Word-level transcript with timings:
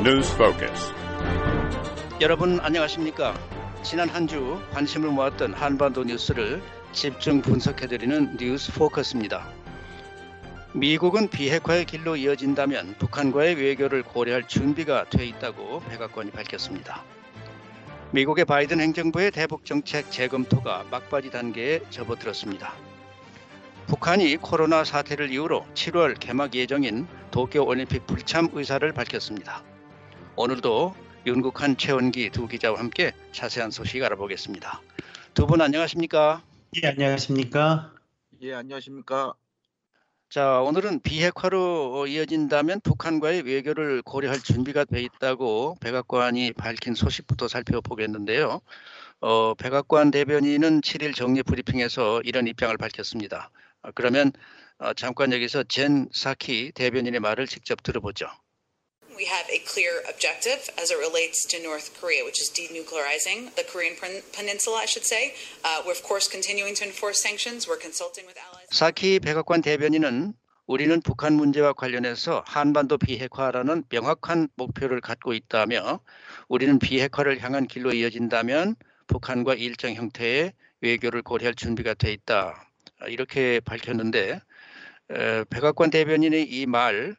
News 0.00 0.32
Focus. 0.34 0.92
여러분 2.20 2.58
안녕하십니까? 2.60 3.34
지난 3.82 4.08
한 4.08 4.26
주 4.26 4.58
관심을 4.72 5.10
모았던 5.10 5.52
한반도 5.54 6.04
뉴스를 6.04 6.62
집중 6.92 7.42
분석해드리는 7.42 8.36
뉴스 8.38 8.72
포커스입니다. 8.72 9.46
미국은 10.72 11.28
비핵화의 11.28 11.84
길로 11.84 12.16
이어진다면 12.16 12.94
북한과의 12.98 13.56
외교를 13.56 14.02
고려할 14.02 14.46
준비가 14.46 15.04
돼 15.10 15.26
있다고 15.26 15.80
백악관이 15.88 16.30
밝혔습니다. 16.30 17.02
미국의 18.12 18.44
바이든 18.44 18.80
행정부의 18.80 19.30
대북 19.32 19.64
정책 19.64 20.10
재검토가 20.10 20.84
막바지 20.90 21.30
단계에 21.30 21.80
접어들었습니다. 21.90 22.72
북한이 23.86 24.36
코로나 24.36 24.84
사태를 24.84 25.30
이유로 25.30 25.66
7월 25.74 26.18
개막 26.18 26.54
예정인 26.54 27.06
도쿄 27.30 27.64
올림픽 27.64 28.06
불참 28.06 28.48
의사를 28.52 28.90
밝혔습니다. 28.92 29.62
오늘도 30.36 30.94
윤국한 31.26 31.76
최원기 31.76 32.30
두 32.30 32.48
기자와 32.48 32.78
함께 32.78 33.12
자세한 33.32 33.70
소식 33.70 34.02
알아보겠습니다. 34.02 34.80
두 35.34 35.46
분 35.46 35.60
안녕하십니까? 35.60 36.42
예, 36.82 36.88
안녕하십니까? 36.88 37.92
예, 38.42 38.54
안녕하십니까? 38.54 39.34
자, 40.30 40.60
오늘은 40.60 41.00
비핵화로 41.00 42.06
이어진다면 42.06 42.80
북한과의 42.82 43.42
외교를 43.42 44.02
고려할 44.02 44.40
준비가 44.40 44.84
돼 44.84 45.02
있다고 45.02 45.76
백악관이 45.80 46.52
밝힌 46.52 46.94
소식부터 46.94 47.48
살펴보겠는데요. 47.48 48.60
어, 49.20 49.54
백악관 49.54 50.12
대변인은 50.12 50.80
7일 50.82 51.14
정례 51.14 51.42
브리핑에서 51.42 52.22
이런 52.24 52.46
입장을 52.46 52.76
밝혔습니다. 52.78 53.50
어, 53.82 53.90
그러면 53.94 54.32
어, 54.78 54.94
잠깐 54.94 55.32
여기서 55.32 55.64
젠 55.64 56.08
사키 56.12 56.72
대변인의 56.74 57.20
말을 57.20 57.46
직접 57.46 57.82
들어보죠. 57.82 58.26
We 59.16 59.26
have 59.26 59.46
a 59.50 59.58
clear 59.66 60.02
objective 60.08 60.70
as 60.80 60.90
it 60.90 60.98
relates 60.98 61.44
to 61.48 61.62
North 61.62 61.92
Korea, 62.00 62.24
which 62.24 62.40
is 62.40 62.48
denuclearizing 62.50 63.54
the 63.56 63.64
Korean 63.64 63.94
peninsula, 64.32 64.78
I 64.78 64.86
should 64.86 65.04
say. 65.04 65.34
Uh, 65.64 65.82
we're, 65.84 65.92
of 65.92 66.02
course, 66.02 66.28
continuing 66.28 66.74
to 66.76 66.84
enforce 66.84 67.20
sanctions. 67.20 67.68
We're 67.68 67.76
consulting 67.80 68.24
with 68.26 68.38
allies. 68.38 68.66
사키 68.70 69.20
백악관 69.20 69.62
대변인은 69.62 70.32
우리는 70.66 71.00
북한 71.02 71.34
문제와 71.34 71.72
관련해서 71.72 72.44
한반도 72.46 72.96
비핵화라는 72.96 73.84
명확한 73.90 74.48
목표를 74.54 75.00
갖고 75.00 75.34
있다며 75.34 76.00
우리는 76.48 76.78
비핵화를 76.78 77.40
향한 77.42 77.66
길로 77.66 77.92
이어진다면 77.92 78.76
북한과 79.08 79.54
일정 79.54 79.94
형태의 79.94 80.52
외교를 80.80 81.22
고려할 81.22 81.54
준비가 81.56 81.94
돼 81.94 82.12
있다. 82.12 82.68
이렇게 83.08 83.58
밝혔는데 83.60 84.40
백악관 85.50 85.90
대변인의 85.90 86.44
이 86.44 86.66
말 86.66 87.16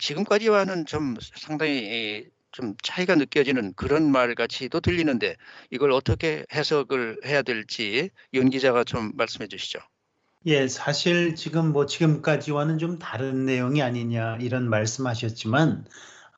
지금까지와는 0.00 0.86
좀 0.86 1.16
상당히 1.34 2.26
좀 2.52 2.74
차이가 2.82 3.14
느껴지는 3.14 3.74
그런 3.74 4.10
말 4.10 4.34
같이도 4.34 4.80
들리는데 4.80 5.36
이걸 5.70 5.92
어떻게 5.92 6.46
해석을 6.54 7.20
해야 7.26 7.42
될지 7.42 8.10
윤 8.32 8.48
기자가 8.48 8.84
좀 8.84 9.12
말씀해 9.14 9.48
주시죠. 9.48 9.78
예, 10.46 10.68
사실 10.68 11.34
지금 11.34 11.72
뭐 11.72 11.86
지금까지와는 11.86 12.78
좀 12.78 12.98
다른 12.98 13.44
내용이 13.44 13.82
아니냐 13.82 14.38
이런 14.40 14.70
말씀하셨지만 14.70 15.84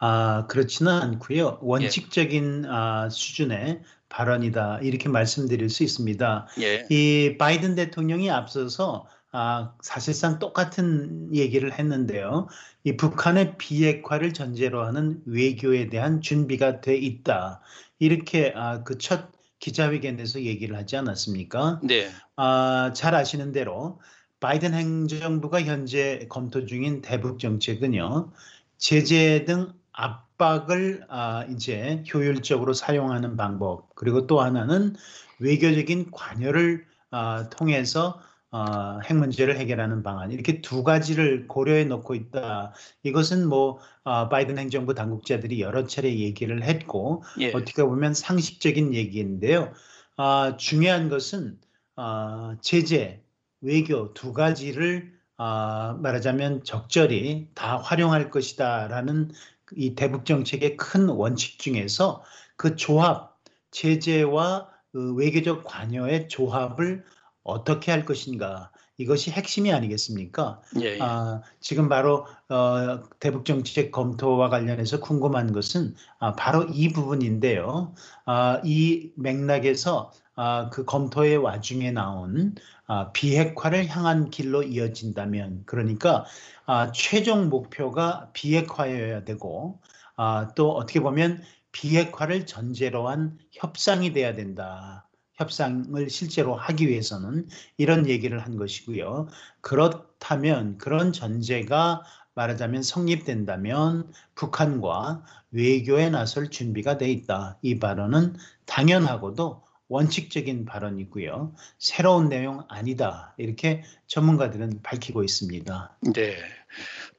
아 0.00 0.46
그렇지는 0.48 0.92
않고요. 0.92 1.58
원칙적인 1.60 2.64
예. 2.64 2.68
아, 2.70 3.08
수준의 3.10 3.82
발언이다 4.08 4.80
이렇게 4.82 5.08
말씀드릴 5.08 5.68
수 5.68 5.82
있습니다. 5.82 6.48
예. 6.60 6.86
이 6.90 7.36
바이든 7.38 7.74
대통령이 7.74 8.30
앞서서 8.30 9.06
아, 9.32 9.74
사실상 9.82 10.38
똑같은 10.38 11.34
얘기를 11.34 11.78
했는데요. 11.78 12.48
이 12.84 12.96
북한의 12.96 13.58
비핵화를 13.58 14.32
전제로 14.32 14.84
하는 14.84 15.22
외교에 15.26 15.88
대한 15.88 16.20
준비가 16.22 16.80
돼 16.80 16.96
있다. 16.96 17.60
이렇게 17.98 18.52
아, 18.56 18.82
그 18.84 18.96
첫 18.98 19.30
기자회견에서 19.60 20.42
얘기를 20.42 20.76
하지 20.76 20.96
않았습니까? 20.96 21.80
네. 21.82 22.10
아, 22.36 22.92
잘 22.94 23.14
아시는 23.14 23.52
대로 23.52 24.00
바이든 24.40 24.72
행정부가 24.72 25.62
현재 25.62 26.26
검토 26.28 26.64
중인 26.64 27.02
대북 27.02 27.38
정책은요. 27.40 28.32
제재 28.76 29.44
등 29.44 29.72
압박을 29.92 31.06
아, 31.08 31.44
이제 31.50 32.04
효율적으로 32.12 32.72
사용하는 32.72 33.36
방법 33.36 33.94
그리고 33.96 34.26
또 34.26 34.40
하나는 34.40 34.94
외교적인 35.40 36.12
관여를 36.12 36.86
아, 37.10 37.48
통해서 37.50 38.20
어, 38.50 39.00
핵 39.04 39.14
문제를 39.14 39.58
해결하는 39.58 40.02
방안 40.02 40.32
이렇게 40.32 40.62
두 40.62 40.82
가지를 40.82 41.48
고려해 41.48 41.84
놓고 41.84 42.14
있다. 42.14 42.72
이것은 43.02 43.46
뭐 43.46 43.78
어, 44.04 44.28
바이든 44.28 44.58
행정부 44.58 44.94
당국자들이 44.94 45.60
여러 45.60 45.86
차례 45.86 46.16
얘기를 46.16 46.62
했고 46.62 47.22
예. 47.40 47.52
어떻게 47.52 47.82
보면 47.82 48.14
상식적인 48.14 48.94
얘기인데요. 48.94 49.72
어, 50.16 50.56
중요한 50.56 51.08
것은 51.08 51.58
어, 51.96 52.56
제재, 52.62 53.22
외교 53.60 54.14
두 54.14 54.32
가지를 54.32 55.12
어, 55.36 55.94
말하자면 56.00 56.64
적절히 56.64 57.48
다 57.54 57.76
활용할 57.76 58.30
것이다라는 58.30 59.30
이 59.76 59.94
대북 59.94 60.24
정책의 60.24 60.76
큰 60.76 61.08
원칙 61.08 61.58
중에서 61.58 62.24
그 62.56 62.76
조합, 62.76 63.38
제재와 63.70 64.68
그 64.92 65.14
외교적 65.14 65.64
관여의 65.64 66.28
조합을 66.28 67.04
어떻게 67.48 67.90
할 67.90 68.04
것인가 68.04 68.70
이것이 68.98 69.30
핵심이 69.30 69.72
아니겠습니까? 69.72 70.60
예, 70.80 70.96
예. 70.96 70.98
아, 71.00 71.40
지금 71.60 71.88
바로 71.88 72.26
어, 72.48 73.02
대북 73.20 73.44
정책 73.44 73.92
검토와 73.92 74.48
관련해서 74.48 75.00
궁금한 75.00 75.52
것은 75.52 75.94
아, 76.18 76.34
바로 76.34 76.64
이 76.64 76.92
부분인데요. 76.92 77.94
아, 78.26 78.60
이 78.64 79.12
맥락에서 79.16 80.12
아, 80.34 80.68
그 80.70 80.84
검토의 80.84 81.36
와중에 81.38 81.90
나온 81.92 82.54
아, 82.86 83.12
비핵화를 83.12 83.88
향한 83.88 84.30
길로 84.30 84.62
이어진다면, 84.62 85.64
그러니까 85.66 86.26
아, 86.66 86.90
최종 86.92 87.48
목표가 87.48 88.30
비핵화여야 88.32 89.24
되고, 89.24 89.80
아, 90.16 90.52
또 90.54 90.72
어떻게 90.72 91.00
보면 91.00 91.42
비핵화를 91.72 92.46
전제로 92.46 93.08
한 93.08 93.38
협상이 93.52 94.12
돼야 94.12 94.34
된다. 94.34 95.07
협상을 95.38 96.10
실제로 96.10 96.54
하기 96.54 96.88
위해서는 96.88 97.48
이런 97.76 98.08
얘기를 98.08 98.38
한 98.40 98.56
것이고요. 98.56 99.28
그렇다면 99.60 100.78
그런 100.78 101.12
전제가 101.12 102.02
말하자면 102.34 102.82
성립된다면 102.82 104.12
북한과 104.34 105.24
외교에 105.50 106.10
나설 106.10 106.50
준비가 106.50 106.98
돼 106.98 107.10
있다. 107.10 107.58
이 107.62 107.78
발언은 107.78 108.36
당연하고도 108.66 109.62
원칙적인 109.88 110.66
발언이고요. 110.66 111.54
새로운 111.78 112.28
내용 112.28 112.64
아니다. 112.68 113.34
이렇게 113.38 113.82
전문가들은 114.06 114.80
밝히고 114.82 115.24
있습니다. 115.24 115.96
네. 116.14 116.36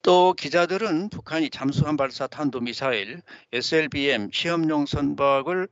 또 0.02 0.34
기자들은 0.34 1.10
북한이 1.10 1.50
잠수함 1.50 1.98
발사 1.98 2.28
탄도미사일 2.28 3.22
SLBM 3.52 4.30
시험용 4.32 4.86
선박을 4.86 5.68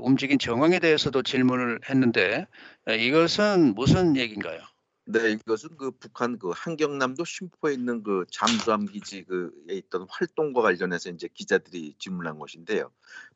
움직인 0.00 0.38
정황에 0.38 0.78
대해서도 0.78 1.22
질문을 1.22 1.80
했는데 1.88 2.46
이것은 2.86 3.74
무슨 3.74 4.16
얘기인가요? 4.16 4.60
네, 5.06 5.32
이것은 5.32 5.76
그 5.76 5.90
북한 5.90 6.38
그 6.38 6.50
한경남도 6.54 7.26
심포에 7.26 7.74
있는 7.74 8.02
그 8.02 8.24
잠수함 8.30 8.86
기지에 8.86 9.22
있던 9.68 10.06
활동과 10.08 10.62
관련해서 10.62 11.10
이제 11.10 11.28
기자들이 11.32 11.96
질문한 11.98 12.38
것인데요. 12.38 12.90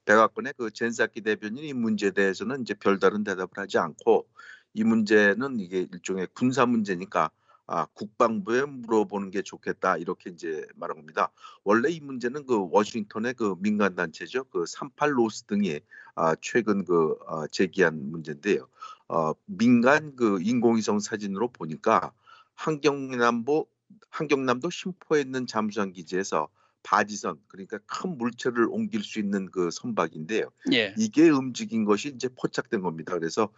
백악관의 0.07 0.55
그 0.57 0.71
젠사키 0.71 1.21
대변인이 1.21 1.69
이 1.69 1.73
문제에 1.75 2.13
대해서는 2.13 2.63
이제 2.63 2.73
별다른 2.73 3.23
대답을 3.23 3.51
하지 3.57 3.77
않고 3.77 4.27
이 4.73 4.85
문제는 4.85 5.61
이게 5.61 5.81
일종의 5.93 6.29
군사 6.33 6.65
문제니까 6.65 7.31
아, 7.71 7.85
국방부에 7.93 8.65
물어보는 8.65 9.31
게 9.31 9.43
좋겠다 9.43 9.99
이렇게 9.99 10.31
이제 10.31 10.67
말한 10.77 10.97
겁니다. 10.97 11.31
원래 11.65 11.91
이 11.91 12.01
문제는 12.01 12.47
그 12.47 12.67
워싱턴의 12.71 13.35
그 13.35 13.57
민간 13.61 13.95
단체죠, 13.95 14.45
그 14.45 14.65
38 14.67 15.17
로스 15.17 15.45
등이 15.45 15.81
아, 16.15 16.35
최근 16.41 16.85
그 16.85 17.17
아, 17.27 17.47
제기한 17.53 18.11
문제인데요. 18.11 18.67
어, 19.09 19.35
민간 19.45 20.17
그 20.17 20.41
인공위성 20.41 21.01
사진으로 21.01 21.49
보니까 21.49 22.13
한경남도 22.55 23.67
한경남도 24.11 24.71
심포에 24.71 25.21
있는 25.21 25.47
잠수함 25.47 25.93
기지에서 25.93 26.49
바지선 26.83 27.39
그러니까 27.49 27.79
큰 27.87 28.17
물체를 28.17 28.67
옮길 28.71 29.05
수 29.05 29.19
있는 29.19 29.51
그 29.51 29.71
선박인데요. 29.71 30.51
예. 30.73 30.95
이게 30.97 31.29
움직인 31.29 31.85
것이 31.85 32.09
이제 32.09 32.29
포착된 32.29 32.81
겁니다. 32.81 33.13
그래서 33.13 33.51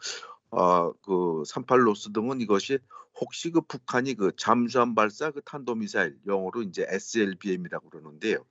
어, 0.50 0.92
그 0.92 1.42
38로스 1.46 2.12
등은 2.12 2.40
이것이 2.40 2.78
혹시 3.20 3.50
그 3.50 3.60
북한이 3.60 4.14
그 4.14 4.32
잠수함 4.36 4.94
발사 4.94 5.30
그 5.30 5.40
탄도 5.42 5.74
미사일 5.74 6.18
영어로 6.26 6.62
이제 6.62 6.86
SLBM이라고 6.88 7.90
그러는데요. 7.90 8.44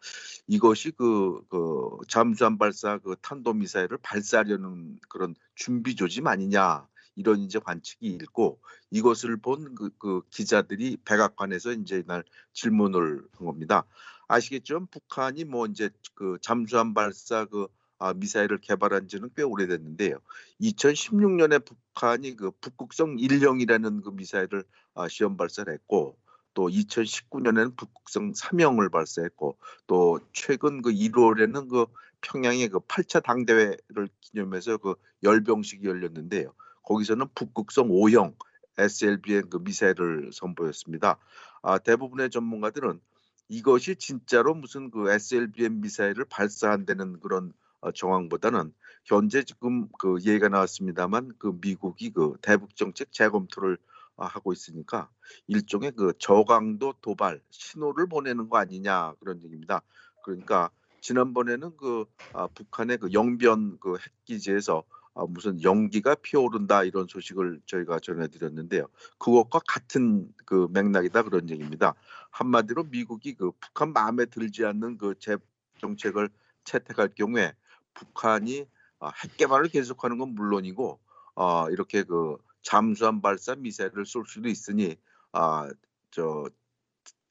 이것이 0.48 0.92
그, 0.92 1.42
그 1.50 1.98
잠수함 2.08 2.58
발사 2.58 2.98
그 3.00 3.16
탄도 3.22 3.54
미사일을 3.54 3.98
발사하려는 4.02 5.00
그런 5.10 5.36
준비 5.56 5.96
조짐 5.96 6.28
아니냐 6.28 6.88
이런 7.16 7.40
이제 7.40 7.60
관측이 7.60 8.08
있고 8.08 8.62
이것을 8.92 9.38
본그 9.38 9.92
그 9.98 10.22
기자들이 10.30 10.98
백악관에서 11.04 11.74
이제 11.74 12.04
날 12.06 12.24
질문을 12.54 13.28
한 13.34 13.46
겁니다. 13.46 13.86
아시겠지만 14.28 14.88
북한이 14.88 15.44
뭐 15.46 15.66
이제 15.66 15.90
그 16.14 16.38
잠수함 16.42 16.94
발사 16.94 17.46
그 17.46 17.68
아, 18.00 18.14
미사일을 18.14 18.60
개발한 18.60 19.08
지는 19.08 19.30
꽤 19.36 19.44
오래됐는데요. 19.44 20.18
2016년에 20.62 21.64
북한이 21.64 22.38
그 22.38 22.52
북극성 22.62 23.18
1형이라는 23.18 24.04
그 24.04 24.10
미사일을 24.12 24.64
아, 24.96 25.08
시험 25.10 25.38
발사를 25.38 25.72
했고 25.72 26.18
또 26.54 26.68
2019년에는 26.68 27.76
북극성 27.76 28.32
3형을 28.32 28.92
발사했고 28.92 29.58
또 29.88 30.20
최근 30.34 30.82
그 30.82 30.92
1월에는 30.92 31.70
그 31.70 31.86
평양의 32.22 32.70
그 32.70 32.80
8차 32.80 33.22
당대회를 33.24 34.10
기념해서 34.22 34.78
그 34.78 34.96
열병식이 35.24 35.86
열렸는데요. 35.86 36.54
거기서는 36.84 37.28
북극성 37.36 37.90
5형 37.90 38.34
SLB의 38.78 39.44
그 39.50 39.58
미사일을 39.58 40.32
선보였습니다. 40.34 41.18
아, 41.62 41.78
대부분의 41.78 42.30
전문가들은 42.30 43.02
이것이 43.50 43.96
진짜로 43.96 44.54
무슨 44.54 44.90
그 44.90 45.12
SLBM 45.12 45.82
미사일을 45.82 46.26
발사한다는 46.26 47.20
그런 47.20 47.52
어, 47.52 47.69
정황보다는 47.94 48.74
현재 49.06 49.44
지금 49.44 49.88
그 49.98 50.18
얘기가 50.26 50.50
나왔습니다만 50.50 51.34
그 51.38 51.58
미국이 51.62 52.12
그 52.12 52.34
대북 52.42 52.76
정책 52.76 53.12
재검토를 53.12 53.78
어, 54.16 54.26
하고 54.26 54.52
있으니까 54.52 55.10
일종의 55.48 55.94
그 55.96 56.14
저강도 56.20 56.94
도발 57.02 57.42
신호를 57.52 58.08
보내는 58.08 58.50
거 58.50 58.58
아니냐 58.58 59.14
그런 59.20 59.42
얘기입니다. 59.44 59.82
그러니까 60.24 60.70
지난번에는 61.02 61.78
그 61.78 62.06
아, 62.34 62.48
북한의 62.48 62.98
그 62.98 63.14
영변 63.14 63.80
그 63.80 63.96
핵기지에서 63.98 64.84
아, 65.16 65.26
무슨 65.26 65.64
연기가 65.64 66.16
피어오른다 66.16 66.84
이런 66.84 67.08
소식을 67.08 67.62
저희가 67.66 68.00
전해드렸는데요. 68.00 68.88
그것과 69.18 69.60
같은 69.68 70.30
그 70.46 70.68
맥락이다 70.72 71.24
그런 71.24 71.50
얘기입니다. 71.50 71.96
한마디로 72.32 72.84
미국이 72.86 73.36
그 73.36 73.52
북한 73.60 73.94
마음에 73.94 74.26
들지 74.26 74.66
않는 74.66 74.98
그재 74.98 75.38
정책을 75.80 76.30
채택할 76.66 77.10
경우에 77.16 77.54
북한이 78.00 78.66
아, 79.00 79.12
핵 79.24 79.38
개발을 79.38 79.70
계속하는 79.70 80.18
건 80.18 80.30
물론이고 80.30 81.00
어, 81.36 81.70
이렇게 81.70 82.04
그 82.04 82.38
잠수함 82.62 83.22
발사 83.22 83.56
미사일을 83.56 84.06
쏠 84.06 84.26
수도 84.28 84.50
있으니 84.50 84.96
아, 85.32 85.70
저 86.12 86.50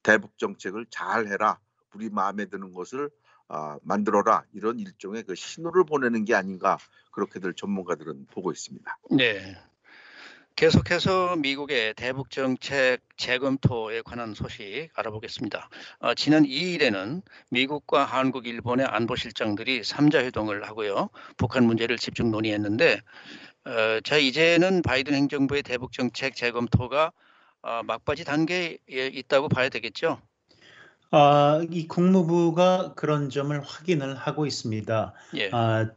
대북 0.03 0.37
정책을 0.37 0.85
잘 0.89 1.27
해라. 1.27 1.59
우리 1.93 2.09
마음에 2.09 2.45
드는 2.45 2.71
것을 2.73 3.09
아, 3.47 3.79
만들어라 3.81 4.43
이런 4.53 4.79
일종의 4.79 5.23
그 5.23 5.35
신호를 5.35 5.83
보내는 5.83 6.23
게 6.25 6.35
아닌가 6.35 6.77
그렇게들 7.11 7.55
전문가들은 7.55 8.27
보고 8.27 8.51
있습니다. 8.51 8.99
네. 9.11 9.55
계속해서 10.59 11.37
미국의 11.37 11.93
대북 11.93 12.31
정책 12.31 12.99
재검토에 13.15 14.01
관한 14.01 14.33
소식 14.33 14.89
알아보겠습니다. 14.93 15.69
어, 15.99 16.13
지난 16.15 16.43
2일에는 16.43 17.21
미국과 17.49 18.03
한국, 18.03 18.45
일본의 18.45 18.85
안보실장들이 18.85 19.83
3자 19.83 20.15
회동을 20.15 20.67
하고요. 20.67 21.11
북한 21.37 21.63
문제를 21.63 21.97
집중 21.97 22.29
논의했는데 22.29 22.99
어, 23.67 24.01
자 24.03 24.17
이제는 24.17 24.81
바이든 24.81 25.13
행정부의 25.13 25.63
대북 25.63 25.93
정책 25.93 26.35
재검토가 26.35 27.13
어, 27.61 27.81
막바지 27.85 28.25
단계에 28.25 28.79
있다고 28.89 29.47
봐야 29.47 29.69
되겠죠? 29.69 30.19
아, 31.11 31.61
이 31.71 31.87
국무부가 31.87 32.95
그런 32.95 33.29
점을 33.29 33.57
확인을 33.61 34.13
하고 34.13 34.45
있습니다. 34.45 35.13
예. 35.35 35.51
아, 35.53 35.89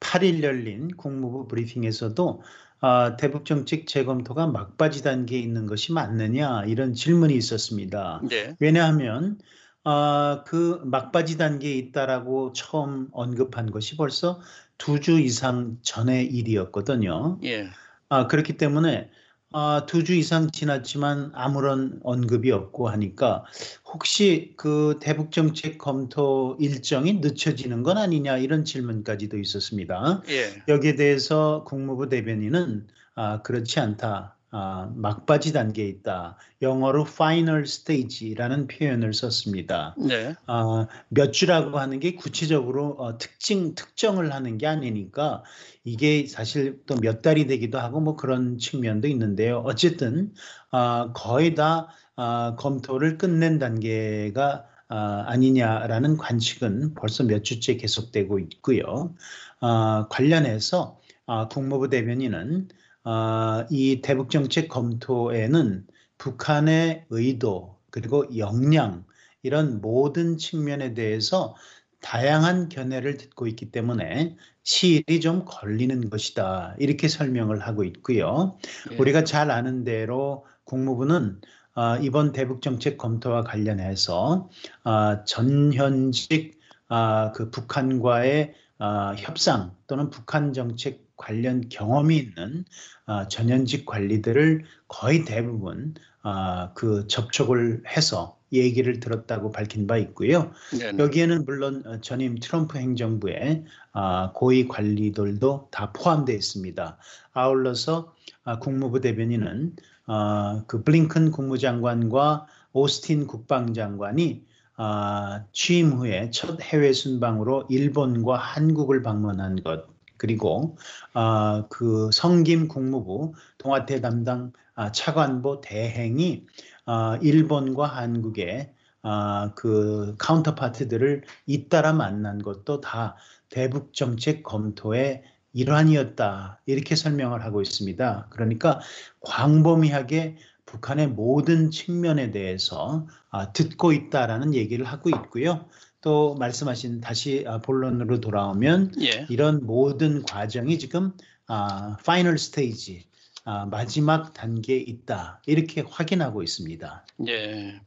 8일 0.00 0.42
열린 0.42 0.88
국무부 0.96 1.46
브리핑에서도 1.46 2.42
아, 2.80 3.16
대북 3.16 3.44
정책 3.44 3.86
재검토가 3.86 4.46
막바지 4.46 5.02
단계에 5.02 5.38
있는 5.40 5.66
것이 5.66 5.92
맞느냐 5.92 6.64
이런 6.66 6.94
질문이 6.94 7.34
있었습니다. 7.34 8.20
네. 8.28 8.56
왜냐하면 8.60 9.38
아, 9.84 10.44
그 10.46 10.80
막바지 10.84 11.38
단계에 11.38 11.74
있다라고 11.74 12.52
처음 12.52 13.08
언급한 13.12 13.70
것이 13.70 13.96
벌써 13.96 14.40
두 14.78 15.00
주 15.00 15.18
이상 15.20 15.78
전의 15.82 16.26
일이었거든요. 16.26 17.40
예. 17.44 17.68
아, 18.08 18.26
그렇기 18.28 18.56
때문에 18.56 19.10
아, 19.52 19.86
두 19.86 20.04
주 20.04 20.14
이상 20.14 20.50
지났지만 20.50 21.32
아무런 21.34 22.00
언급이 22.04 22.50
없고 22.52 22.88
하니까 22.90 23.44
혹시 23.86 24.54
그 24.58 24.98
대북 25.00 25.32
정책 25.32 25.78
검토 25.78 26.56
일정이 26.60 27.14
늦춰지는 27.14 27.82
건 27.82 27.96
아니냐 27.98 28.36
이런 28.38 28.64
질문까지도 28.64 29.38
있었습니다. 29.38 30.22
예. 30.28 30.62
여기에 30.68 30.96
대해서 30.96 31.64
국무부 31.66 32.08
대변인은 32.10 32.88
아, 33.14 33.42
그렇지 33.42 33.80
않다. 33.80 34.37
아, 34.50 34.90
막바지 34.94 35.52
단계에 35.52 35.86
있다. 35.88 36.38
영어로 36.62 37.02
final 37.06 37.62
stage라는 37.62 38.66
표현을 38.66 39.12
썼습니다. 39.12 39.94
네. 39.98 40.34
아, 40.46 40.86
몇 41.10 41.32
주라고 41.32 41.78
하는 41.78 42.00
게 42.00 42.14
구체적으로 42.14 42.96
어, 42.98 43.18
특징 43.18 43.74
특정을 43.74 44.32
하는 44.32 44.56
게 44.56 44.66
아니니까 44.66 45.42
이게 45.84 46.26
사실 46.26 46.82
또 46.86 46.96
몇 47.00 47.22
달이 47.22 47.46
되기도 47.46 47.78
하고 47.78 48.00
뭐 48.00 48.16
그런 48.16 48.58
측면도 48.58 49.08
있는데요. 49.08 49.62
어쨌든 49.66 50.32
아, 50.70 51.12
거의 51.14 51.54
다 51.54 51.88
아, 52.16 52.56
검토를 52.58 53.18
끝낸 53.18 53.58
단계가 53.58 54.64
아, 54.88 55.24
아니냐라는 55.26 56.16
관측은 56.16 56.94
벌써 56.94 57.22
몇 57.24 57.44
주째 57.44 57.76
계속되고 57.76 58.38
있고요. 58.38 59.14
아, 59.60 60.06
관련해서 60.10 60.98
아, 61.26 61.48
국무부 61.48 61.90
대변인은 61.90 62.68
아, 63.10 63.66
이 63.70 64.02
대북 64.02 64.28
정책 64.28 64.68
검토에는 64.68 65.86
북한의 66.18 67.06
의도 67.08 67.78
그리고 67.90 68.26
역량 68.36 69.06
이런 69.42 69.80
모든 69.80 70.36
측면에 70.36 70.92
대해서 70.92 71.56
다양한 72.02 72.68
견해를 72.68 73.16
듣고 73.16 73.46
있기 73.46 73.70
때문에 73.70 74.36
시일이 74.62 75.20
좀 75.22 75.46
걸리는 75.46 76.10
것이다 76.10 76.76
이렇게 76.78 77.08
설명을 77.08 77.60
하고 77.60 77.82
있고요. 77.84 78.58
예. 78.92 78.96
우리가 78.96 79.24
잘 79.24 79.50
아는 79.50 79.84
대로 79.84 80.44
국무부는 80.64 81.40
아, 81.72 81.96
이번 82.02 82.32
대북 82.32 82.60
정책 82.60 82.98
검토와 82.98 83.42
관련해서 83.42 84.50
아, 84.84 85.24
전현직 85.24 86.60
아, 86.88 87.32
그 87.32 87.50
북한과의 87.50 88.52
아, 88.76 89.14
협상 89.16 89.74
또는 89.86 90.10
북한 90.10 90.52
정책 90.52 91.07
관련 91.18 91.68
경험이 91.68 92.16
있는 92.16 92.64
아, 93.04 93.28
전현직 93.28 93.84
관리들을 93.84 94.64
거의 94.88 95.26
대부분 95.26 95.94
아, 96.22 96.72
그 96.74 97.06
접촉을 97.06 97.82
해서 97.86 98.38
얘기를 98.52 98.98
들었다고 99.00 99.52
밝힌 99.52 99.86
바 99.86 99.98
있고요. 99.98 100.52
네. 100.78 100.92
네. 100.92 101.02
여기에는 101.02 101.44
물론 101.44 101.82
어, 101.86 102.00
전임 102.00 102.38
트럼프 102.38 102.78
행정부의 102.78 103.64
아, 103.92 104.32
고위 104.34 104.68
관리들도 104.68 105.68
다 105.70 105.92
포함되어 105.92 106.34
있습니다. 106.34 106.98
아울러서 107.32 108.14
아, 108.44 108.58
국무부 108.58 109.00
대변인은 109.00 109.76
아, 110.06 110.62
그 110.66 110.82
블링컨 110.82 111.32
국무장관과 111.32 112.46
오스틴 112.72 113.26
국방장관이 113.26 114.46
아, 114.76 115.44
취임 115.52 115.92
후에 115.92 116.30
첫 116.30 116.60
해외 116.62 116.92
순방으로 116.92 117.66
일본과 117.68 118.36
한국을 118.36 119.02
방문한 119.02 119.62
것 119.62 119.86
그리고 120.18 120.76
아, 121.14 121.64
그 121.70 122.10
성김 122.12 122.68
국무부 122.68 123.32
동아태 123.56 124.00
담당 124.00 124.52
아, 124.74 124.92
차관보 124.92 125.60
대행이 125.60 126.46
아, 126.84 127.18
일본과 127.22 127.86
한국의 127.86 128.74
아, 129.02 129.52
그 129.54 130.16
카운터파트들을 130.18 131.24
잇따라 131.46 131.92
만난 131.92 132.42
것도 132.42 132.80
다 132.80 133.16
대북 133.48 133.94
정책 133.94 134.42
검토의 134.42 135.22
일환이었다 135.52 136.60
이렇게 136.66 136.94
설명을 136.94 137.42
하고 137.42 137.62
있습니다. 137.62 138.28
그러니까 138.30 138.80
광범위하게 139.20 140.36
북한의 140.66 141.08
모든 141.08 141.70
측면에 141.70 142.30
대해서 142.30 143.06
아, 143.30 143.52
듣고 143.52 143.92
있다라는 143.92 144.54
얘기를 144.54 144.84
하고 144.84 145.08
있고요. 145.08 145.66
또 146.00 146.34
말씀하신 146.36 147.00
다시 147.00 147.44
아, 147.46 147.58
본론으로 147.58 148.20
돌아오면 148.20 148.92
예. 149.00 149.26
이런 149.28 149.66
모든 149.66 150.22
과정이 150.22 150.78
지금 150.78 151.12
아, 151.46 151.96
final 152.04 152.38
stage 152.38 153.08
아, 153.44 153.66
마지막 153.66 154.32
단계에 154.34 154.76
있다 154.76 155.42
이렇게 155.46 155.80
확인하고 155.80 156.42
있습니다. 156.42 157.06
예. 157.28 157.80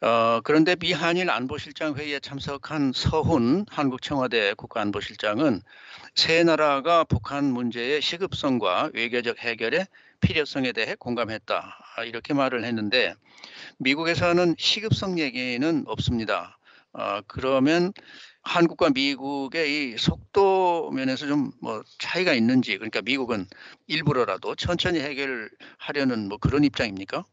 어, 0.00 0.40
그런데 0.44 0.76
미 0.76 0.92
한일 0.92 1.28
안보실장 1.28 1.96
회의에 1.96 2.20
참석한 2.20 2.92
서훈 2.94 3.66
한국 3.68 4.00
청와대 4.00 4.54
국가안보실장은 4.54 5.60
세 6.14 6.44
나라가 6.44 7.02
북한 7.02 7.44
문제의 7.44 8.00
시급성과 8.00 8.90
외교적 8.94 9.38
해결의 9.40 9.86
필요성에 10.20 10.72
대해 10.72 10.94
공감했다. 10.96 11.78
아, 11.96 12.04
이렇게 12.04 12.32
말을 12.32 12.64
했는데 12.64 13.14
미국에서는 13.78 14.54
시급성 14.56 15.18
얘기는 15.18 15.84
없습니다. 15.86 16.57
어, 16.98 17.20
그러면 17.28 17.92
한국과 18.42 18.90
미국의 18.90 19.92
이 19.94 19.96
속도 19.98 20.90
면에서 20.92 21.26
좀 21.26 21.52
뭐 21.60 21.82
차이가 21.98 22.32
있는지 22.34 22.76
그러니까 22.76 23.02
미국은 23.02 23.46
일부러라도 23.86 24.54
천천히 24.56 25.00
해결하려는 25.00 26.28
뭐 26.28 26.38
그런 26.38 26.64
입장입니까? 26.64 27.24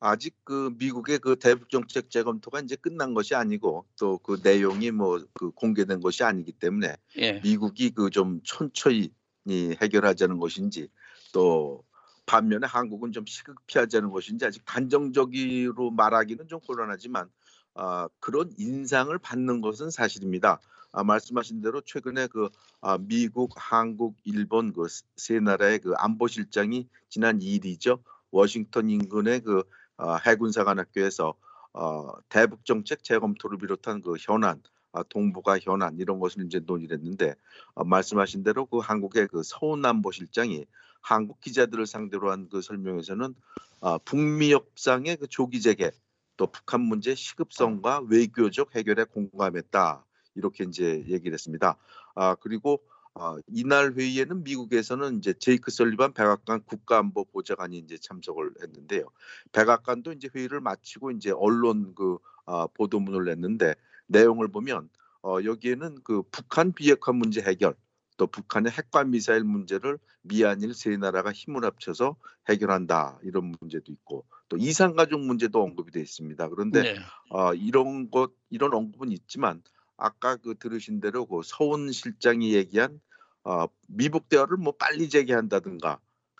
아직 0.00 0.34
그 0.44 0.70
미국의 0.78 1.18
그 1.18 1.36
대북 1.36 1.70
정책 1.70 2.10
재검토가 2.10 2.60
이제 2.60 2.76
끝난 2.76 3.14
것이 3.14 3.34
아니고 3.34 3.86
또 3.98 4.18
그 4.18 4.38
내용이 4.42 4.90
뭐 4.90 5.18
그 5.34 5.50
공개된 5.52 6.00
것이 6.00 6.22
아니기 6.24 6.52
때문에 6.52 6.96
예. 7.18 7.40
미국이 7.42 7.90
그 7.90 8.10
좀 8.10 8.40
천천히 8.44 9.10
해결하자는 9.48 10.38
것인지 10.38 10.88
또 11.32 11.84
반면에 12.26 12.66
한국은 12.66 13.12
좀 13.12 13.26
시급히 13.26 13.78
하자는 13.78 14.10
것인지 14.10 14.44
아직 14.46 14.64
단정적으로 14.64 15.90
말하기는 15.90 16.48
좀 16.48 16.60
곤란하지만 16.60 17.28
아, 17.74 18.08
그런 18.20 18.52
인상을 18.58 19.16
받는 19.18 19.60
것은 19.60 19.90
사실입니다. 19.90 20.60
아, 20.92 21.02
말씀하신 21.04 21.60
대로 21.60 21.80
최근에 21.80 22.28
그 22.28 22.48
아, 22.80 22.98
미국, 22.98 23.52
한국, 23.56 24.16
일본 24.24 24.72
그 24.72 24.86
세 25.16 25.40
나라의 25.40 25.80
그 25.80 25.94
안보실장이 25.96 26.88
지난 27.08 27.40
2일이죠. 27.40 28.00
워싱턴 28.30 28.90
인근의 28.90 29.40
그 29.40 29.64
아, 29.96 30.16
해군사관학교에서 30.16 31.34
어, 31.72 32.12
대북 32.28 32.64
정책 32.64 33.02
재검토를 33.02 33.58
비롯한 33.58 34.02
그 34.02 34.14
현안, 34.20 34.62
아, 34.92 35.02
동북아 35.08 35.58
현안 35.58 35.98
이런 35.98 36.20
것을 36.20 36.44
이제 36.46 36.60
논의를 36.60 36.98
했는데 36.98 37.34
어, 37.74 37.84
말씀하신 37.84 38.44
대로 38.44 38.66
그 38.66 38.78
한국의 38.78 39.28
그 39.28 39.42
서훈 39.44 39.84
안보실장이 39.84 40.66
한국 41.00 41.40
기자들을 41.40 41.86
상대로 41.86 42.30
한 42.30 42.48
그 42.48 42.62
설명에서는 42.62 43.34
어, 43.80 43.98
북미 43.98 44.52
협상의 44.52 45.16
그 45.16 45.26
조기 45.26 45.60
재개 45.60 45.90
또 46.36 46.46
북한 46.46 46.80
문제 46.80 47.14
시급성과 47.14 48.06
외교적 48.08 48.74
해결에 48.74 49.04
공감했다 49.04 50.04
이렇게 50.34 50.64
이제 50.64 51.04
얘기를 51.08 51.32
했습니다. 51.32 51.76
아 52.14 52.34
그리고 52.36 52.80
아, 53.16 53.36
이날 53.46 53.92
회의에는 53.92 54.42
미국에서는 54.42 55.18
이제 55.18 55.32
제이크 55.34 55.70
설리반 55.70 56.12
백악관 56.14 56.64
국가안보 56.64 57.26
보좌관이 57.26 57.78
이제 57.78 57.96
참석을 57.96 58.50
했는데요. 58.60 59.08
백악관도 59.52 60.12
이제 60.12 60.28
회의를 60.34 60.60
마치고 60.60 61.12
이제 61.12 61.30
언론 61.30 61.94
그 61.94 62.18
아, 62.46 62.66
보도문을 62.74 63.24
냈는데 63.24 63.74
내용을 64.08 64.48
보면 64.48 64.88
어, 65.22 65.38
여기에는 65.44 65.98
그 66.02 66.22
북한 66.30 66.72
비핵화 66.72 67.12
문제 67.12 67.40
해결 67.40 67.76
또 68.16 68.26
북한의 68.26 68.72
핵과 68.72 69.04
미사일 69.04 69.44
문제를 69.44 69.98
미한일 70.22 70.74
세 70.74 70.96
나라가 70.96 71.32
힘을 71.32 71.64
합쳐서 71.64 72.16
해결한다 72.48 73.18
이런 73.22 73.54
문제도 73.60 73.90
있고 73.90 74.24
또 74.48 74.56
이산가족 74.56 75.20
문제도 75.20 75.62
언급이 75.62 75.90
되어 75.90 76.02
있습니다. 76.02 76.48
그런데 76.48 76.82
네. 76.82 76.96
어, 77.30 77.54
이런 77.54 78.10
것 78.10 78.32
이런 78.50 78.72
언급은 78.72 79.10
있지만 79.12 79.62
아까 79.96 80.36
그 80.36 80.54
들으신 80.56 81.00
대로 81.00 81.26
그 81.26 81.40
서훈 81.44 81.90
실장이 81.92 82.54
얘기한 82.54 83.00
어, 83.44 83.66
미북 83.88 84.28
대화를 84.28 84.56
뭐 84.56 84.74
빨리 84.78 85.08
재개한다든가 85.08 85.98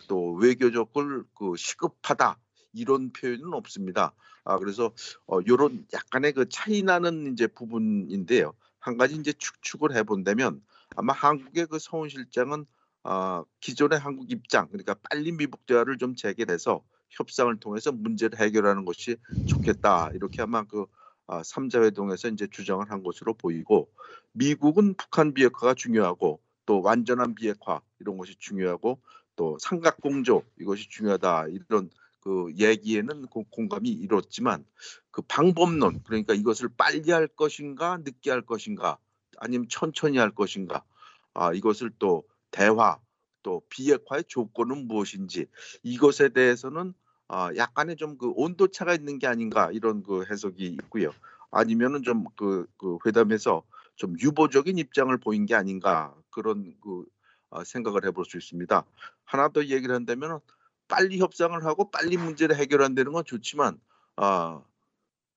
또 0.08 0.32
외교적을 0.34 1.24
그 1.34 1.54
시급하다 1.56 2.38
이런 2.72 3.12
표현은 3.12 3.52
없습니다. 3.52 4.14
아 4.44 4.58
그래서 4.58 4.92
어, 5.26 5.40
이런 5.40 5.86
약간의 5.92 6.32
그 6.32 6.48
차이 6.48 6.82
나는 6.82 7.32
이제 7.32 7.46
부분인데요. 7.46 8.54
한 8.78 8.98
가지 8.98 9.16
이제 9.16 9.32
축축을 9.32 9.96
해본다면 9.96 10.62
아마 10.94 11.12
한국의 11.12 11.66
그 11.66 11.78
서훈 11.78 12.08
실장은 12.08 12.66
어, 13.02 13.44
기존의 13.60 13.98
한국 13.98 14.30
입장 14.30 14.68
그러니까 14.68 14.94
빨리 15.10 15.32
미북 15.32 15.66
대화를 15.66 15.98
좀 15.98 16.14
재개해서 16.14 16.82
협상을 17.10 17.54
통해서 17.60 17.92
문제를 17.92 18.38
해결하는 18.38 18.84
것이 18.84 19.16
좋겠다. 19.44 20.10
이렇게 20.14 20.42
아마 20.42 20.64
그 20.64 20.86
아, 21.26 21.42
3자 21.42 21.82
회동에서 21.82 22.28
이제 22.28 22.46
주장을 22.50 22.90
한 22.90 23.02
것으로 23.02 23.34
보이고 23.34 23.90
미국은 24.32 24.94
북한 24.94 25.32
비핵화가 25.32 25.74
중요하고 25.74 26.40
또 26.66 26.82
완전한 26.82 27.34
비핵화 27.34 27.80
이런 27.98 28.18
것이 28.18 28.36
중요하고 28.38 29.00
또 29.36 29.58
삼각공조 29.58 30.44
이것이 30.60 30.88
중요하다. 30.88 31.48
이런 31.48 31.90
그 32.20 32.52
얘기에는 32.56 33.26
그 33.26 33.42
공감이 33.50 33.90
이뤘지만 33.90 34.64
그 35.10 35.22
방법론 35.22 36.00
그러니까 36.04 36.34
이것을 36.34 36.70
빨리 36.76 37.10
할 37.10 37.26
것인가 37.26 37.98
늦게 37.98 38.30
할 38.30 38.42
것인가 38.42 38.98
아니면 39.44 39.68
천천히 39.68 40.18
할 40.18 40.30
것인가 40.30 40.82
아 41.34 41.52
이것을 41.52 41.90
또 41.98 42.24
대화 42.50 42.98
또 43.42 43.62
비핵화의 43.68 44.24
조건은 44.26 44.88
무엇인지 44.88 45.46
이것에 45.82 46.30
대해서는 46.30 46.94
아, 47.28 47.50
약간의 47.56 47.96
좀 47.96 48.18
그 48.18 48.32
온도 48.36 48.68
차가 48.68 48.94
있는 48.94 49.18
게 49.18 49.26
아닌가 49.26 49.70
이런 49.72 50.02
그 50.02 50.24
해석이 50.30 50.64
있고요. 50.66 51.10
아니면은 51.50 52.02
좀그 52.02 52.66
그 52.76 52.98
회담에서 53.06 53.62
좀 53.96 54.16
유보적인 54.20 54.78
입장을 54.78 55.16
보인 55.18 55.46
게 55.46 55.54
아닌가 55.54 56.14
그런 56.30 56.74
그 56.82 57.04
어, 57.50 57.64
생각을 57.64 58.04
해볼 58.06 58.24
수 58.24 58.36
있습니다. 58.36 58.84
하나 59.24 59.48
더 59.48 59.64
얘기를 59.64 59.94
한다면 59.94 60.40
빨리 60.88 61.18
협상을 61.18 61.64
하고 61.64 61.90
빨리 61.90 62.16
문제를 62.16 62.56
해결한다는 62.56 63.12
건 63.12 63.24
좋지만 63.24 63.80
아 64.16 64.62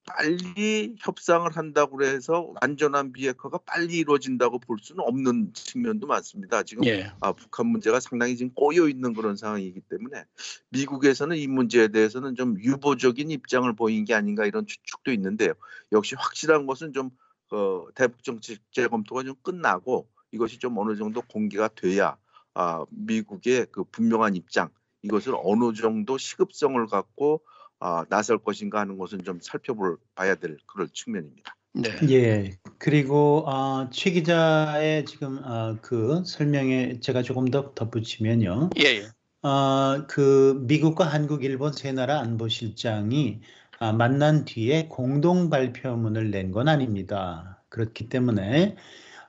빨리 0.08 0.96
협상을 1.00 1.50
한다고 1.56 2.04
해서 2.04 2.52
완전한 2.62 3.12
비핵화가 3.12 3.60
빨리 3.60 3.98
이루어진다고 3.98 4.58
볼 4.60 4.78
수는 4.82 5.04
없는 5.04 5.54
측면도 5.54 6.08
많습니다. 6.08 6.64
지금 6.64 6.86
예. 6.86 7.12
아, 7.20 7.34
북한 7.34 7.68
문제가 7.68 8.00
상당히 8.00 8.38
지금 8.38 8.54
꼬여 8.54 8.88
있는 8.88 9.14
그런 9.14 9.36
상황이기 9.36 9.82
때문에 9.82 10.24
미국에서는 10.70 11.36
이 11.38 11.48
문제에 11.48 11.90
대해서는 11.90 12.36
좀 12.36 12.60
유보적인 12.60 13.30
입장을 13.30 13.72
보인 13.76 14.06
게 14.06 14.14
아닌가 14.14 14.46
이런 14.46 14.66
추측도 14.66 15.12
있는데요. 15.12 15.54
역시 15.92 16.16
확실한 16.18 16.66
것은 16.66 16.94
좀 16.94 17.10
어, 17.52 17.86
대북 17.94 18.24
정책 18.24 18.60
재검토가 18.72 19.24
좀 19.24 19.36
끝나고 19.44 20.08
이것이 20.32 20.58
좀 20.58 20.78
어느 20.78 20.96
정도 20.96 21.22
공개가 21.22 21.68
돼야 21.68 22.18
아, 22.54 22.86
미국의 22.90 23.68
그 23.72 23.84
분명한 23.84 24.36
입장 24.36 24.70
이것을 25.04 25.34
어느 25.44 25.74
정도 25.74 26.18
시급성을 26.18 26.86
갖고 26.88 27.42
아, 27.80 28.06
나설 28.10 28.38
것인가 28.40 28.80
하는 28.80 28.98
것은 28.98 29.24
좀 29.24 29.40
살펴볼 29.42 29.98
봐야 30.16 30.36
될 30.36 30.58
그런 30.66 30.88
측면입니다. 30.94 31.56
네. 31.74 31.90
예. 32.10 32.58
그리고 32.80 33.44
어, 33.48 33.90
최 33.92 34.12
기자의 34.12 35.06
지금 35.06 35.40
어, 35.44 35.78
그 35.82 36.24
설명에 36.26 37.00
제가 37.02 37.22
조금 37.22 37.46
더 37.52 37.74
덧붙이면요. 37.76 38.72
예. 38.80 38.84
예. 38.84 39.08
어, 39.48 40.06
그 40.08 40.60
미국과 40.68 41.06
한국, 41.06 41.44
일본 41.44 41.72
세 41.72 41.92
나라 41.92 42.20
안보실장이 42.22 43.42
아, 43.80 43.92
만난 43.94 44.44
뒤에 44.46 44.88
공동 44.88 45.50
발표문을 45.52 46.32
낸 46.32 46.52
건 46.52 46.68
아닙니다. 46.68 47.64
그렇기 47.70 48.10
때문에 48.10 48.76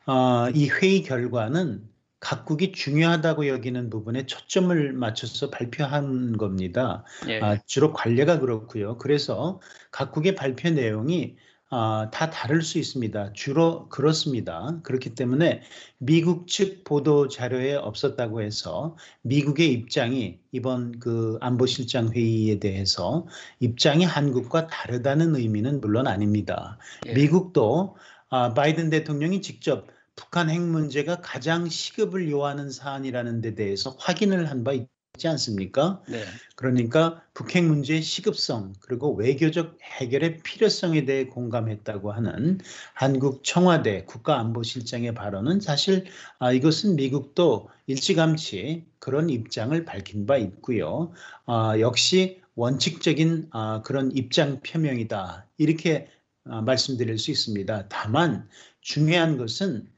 어, 0.07 0.49
이 0.55 0.71
회의 0.71 1.03
결과는 1.03 1.87
각국이 2.21 2.73
중요하다고 2.73 3.47
여기는 3.49 3.91
부분에 3.91 4.27
초점을 4.27 4.93
맞춰서 4.93 5.51
발표한 5.51 6.37
겁니다. 6.37 7.05
예. 7.29 7.41
아, 7.41 7.59
주로 7.67 7.93
관례가 7.93 8.41
그렇고요. 8.41 8.99
그래서 8.99 9.61
각국의 9.93 10.35
발표 10.35 10.71
내용이 10.71 11.37
아, 11.71 12.09
다 12.13 12.31
다를 12.31 12.63
수 12.63 12.79
있습니다. 12.79 13.35
주로 13.35 13.89
그렇습니다. 13.91 14.81
그렇기 14.83 15.15
때문에 15.15 15.61
미국 15.99 16.49
측 16.49 16.83
보도 16.83 17.29
자료에 17.29 17.75
없었다고 17.75 18.41
해서 18.41 18.97
미국의 19.23 19.71
입장이 19.73 20.39
이번 20.51 20.99
그 20.99 21.37
안보실장 21.43 22.13
회의에 22.15 22.59
대해서 22.59 23.27
입장이 23.61 24.05
한국과 24.05 24.67
다르다는 24.69 25.37
의미는 25.37 25.81
물론 25.83 26.07
아닙니다. 26.07 26.79
예. 27.07 27.13
미국도 27.13 27.97
아, 28.31 28.55
바이든 28.55 28.91
대통령이 28.91 29.43
직접 29.43 29.87
북한 30.19 30.51
핵 30.51 30.61
문제가 30.61 31.21
가장 31.21 31.69
시급을 31.69 32.29
요하는 32.31 32.71
사안이라는 32.71 33.41
데 33.41 33.55
대해서 33.55 33.97
확인을 34.01 34.51
한 34.51 34.65
바 34.65 34.73
있지 34.73 35.29
않습니까? 35.29 36.03
네. 36.09 36.25
그러니까 36.57 37.23
북핵 37.35 37.65
문제의 37.65 38.03
시급성 38.03 38.73
그리고 38.81 39.15
외교적 39.15 39.79
해결의 39.83 40.39
필요성에 40.39 41.05
대해 41.05 41.27
공감했다고 41.27 42.11
하는 42.13 42.59
한국 42.95 43.45
청와대 43.45 44.05
국가안보실장의 44.05 45.15
발언은 45.15 45.61
사실 45.61 46.07
아, 46.41 46.53
이것은 46.53 46.97
미국도 46.97 47.69
일찌감치 47.87 48.87
그런 48.99 49.31
입장을 49.31 49.85
밝힌 49.85 50.27
바 50.27 50.37
있고요. 50.37 51.13
아, 51.47 51.79
역시 51.79 52.41
원칙적인 52.57 53.51
아, 53.53 53.83
그런 53.85 54.11
입장 54.17 54.61
표명이다 54.63 55.47
이렇게 55.59 56.09
아, 56.45 56.61
말씀드릴 56.63 57.19
수 57.19 57.31
있습니다. 57.31 57.89
다만 57.89 58.49
중요한 58.81 59.37
것은 59.37 59.89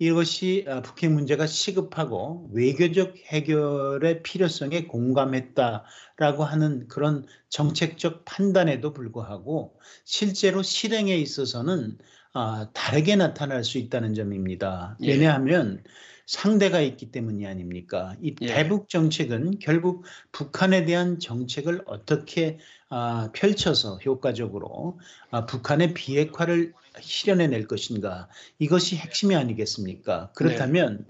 이것이 0.00 0.64
아, 0.66 0.80
북핵 0.80 1.12
문제가 1.12 1.46
시급하고 1.46 2.48
외교적 2.54 3.18
해결의 3.26 4.22
필요성에 4.22 4.86
공감했다라고 4.86 6.42
하는 6.42 6.88
그런 6.88 7.26
정책적 7.50 8.24
판단에도 8.24 8.94
불구하고 8.94 9.78
실제로 10.06 10.62
실행에 10.62 11.14
있어서는 11.16 11.98
아, 12.32 12.70
다르게 12.72 13.14
나타날 13.14 13.62
수 13.62 13.76
있다는 13.76 14.14
점입니다. 14.14 14.96
예. 15.02 15.12
왜냐하면 15.12 15.84
상대가 16.30 16.80
있기 16.80 17.10
때문이 17.10 17.44
아닙니까? 17.44 18.14
이 18.22 18.36
예. 18.40 18.46
대북 18.46 18.88
정책은 18.88 19.58
결국 19.58 20.04
북한에 20.30 20.84
대한 20.84 21.18
정책을 21.18 21.82
어떻게 21.86 22.58
아, 22.88 23.30
펼쳐서 23.32 23.96
효과적으로 23.96 25.00
아, 25.32 25.44
북한의 25.46 25.92
비핵화를 25.92 26.72
실현해 27.00 27.48
낼 27.48 27.66
것인가 27.66 28.28
이것이 28.60 28.94
핵심이 28.94 29.34
아니겠습니까? 29.34 30.30
그렇다면 30.36 31.04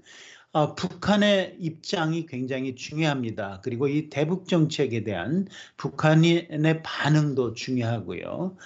어, 0.53 0.73
북한의 0.73 1.57
입장이 1.59 2.25
굉장히 2.25 2.73
중요합니다. 2.73 3.61
그리고 3.63 3.87
이 3.87 4.09
대북 4.09 4.47
정책에 4.47 5.03
대한 5.03 5.47
북한의 5.77 6.81
반응도 6.83 7.53
중요하고요. 7.53 8.57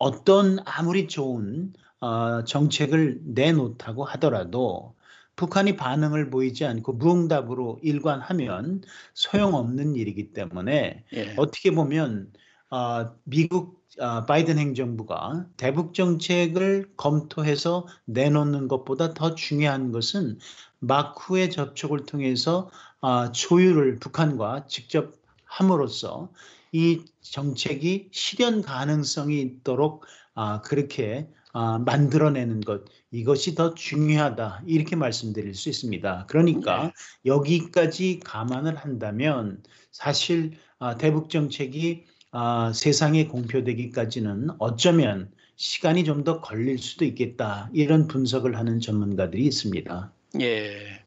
어떤 0.00 0.58
아무리 0.64 1.06
좋은 1.06 1.74
어, 2.00 2.44
정책을 2.44 3.20
내놓다고 3.24 4.04
하더라도 4.04 4.96
북한이 5.38 5.76
반응을 5.76 6.30
보이지 6.30 6.66
않고 6.66 6.94
무응답으로 6.94 7.78
일관하면 7.82 8.82
소용없는 9.14 9.94
일이기 9.94 10.32
때문에 10.32 11.04
예. 11.14 11.34
어떻게 11.36 11.70
보면 11.70 12.32
어, 12.70 13.14
미국 13.22 13.86
어, 14.00 14.26
바이든 14.26 14.58
행정부가 14.58 15.46
대북 15.56 15.94
정책을 15.94 16.90
검토해서 16.96 17.86
내놓는 18.06 18.66
것보다 18.66 19.14
더 19.14 19.36
중요한 19.36 19.92
것은 19.92 20.38
마크의 20.80 21.50
접촉을 21.50 22.04
통해서 22.04 22.68
어, 23.00 23.30
조율을 23.30 24.00
북한과 24.00 24.66
직접 24.66 25.14
함으로써 25.44 26.32
이 26.72 27.04
정책이 27.20 28.08
실현 28.10 28.60
가능성이 28.60 29.40
있도록 29.40 30.04
아, 30.34 30.60
그렇게 30.62 31.28
아, 31.52 31.78
만들어내는 31.78 32.60
것 32.60 32.84
이것이 33.10 33.54
더 33.54 33.74
중요하다 33.74 34.62
이렇게 34.66 34.96
말씀드릴 34.96 35.54
수 35.54 35.68
있습니다. 35.68 36.26
그러니까 36.28 36.84
네. 36.84 36.92
여기까지 37.26 38.20
감안을 38.24 38.76
한다면 38.76 39.62
사실 39.90 40.52
아, 40.78 40.96
대북 40.96 41.30
정책이 41.30 42.04
아, 42.30 42.72
세상에 42.74 43.26
공표되기까지는 43.26 44.50
어쩌면 44.58 45.30
시간이 45.56 46.04
좀 46.04 46.24
더 46.24 46.40
걸릴 46.40 46.78
수도 46.78 47.04
있겠다 47.04 47.70
이런 47.72 48.06
분석을 48.06 48.56
하는 48.56 48.80
전문가들이 48.80 49.44
있습니다. 49.46 50.12
예. 50.40 51.06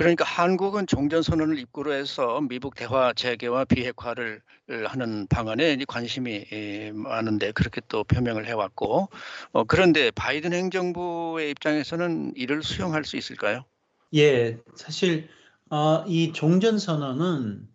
그러니까 0.00 0.24
한국은 0.24 0.86
종전선언을 0.86 1.58
입구로 1.58 1.92
해서 1.92 2.40
미북 2.40 2.74
대화 2.74 3.12
재개와 3.12 3.66
비핵화를 3.66 4.40
하는 4.86 5.26
방안에 5.26 5.76
관심이 5.86 6.46
예, 6.52 6.90
많은데 6.94 7.52
그렇게 7.52 7.82
또 7.86 8.02
표명을 8.04 8.46
해왔고 8.46 9.10
어, 9.52 9.64
그런데 9.64 10.10
바이든 10.12 10.54
행정부의 10.54 11.50
입장에서는 11.50 12.32
이를 12.34 12.62
수용할 12.62 13.04
수 13.04 13.18
있을까요? 13.18 13.66
예, 14.14 14.56
사실 14.74 15.28
어, 15.68 16.02
이 16.06 16.32
종전선언은 16.32 17.68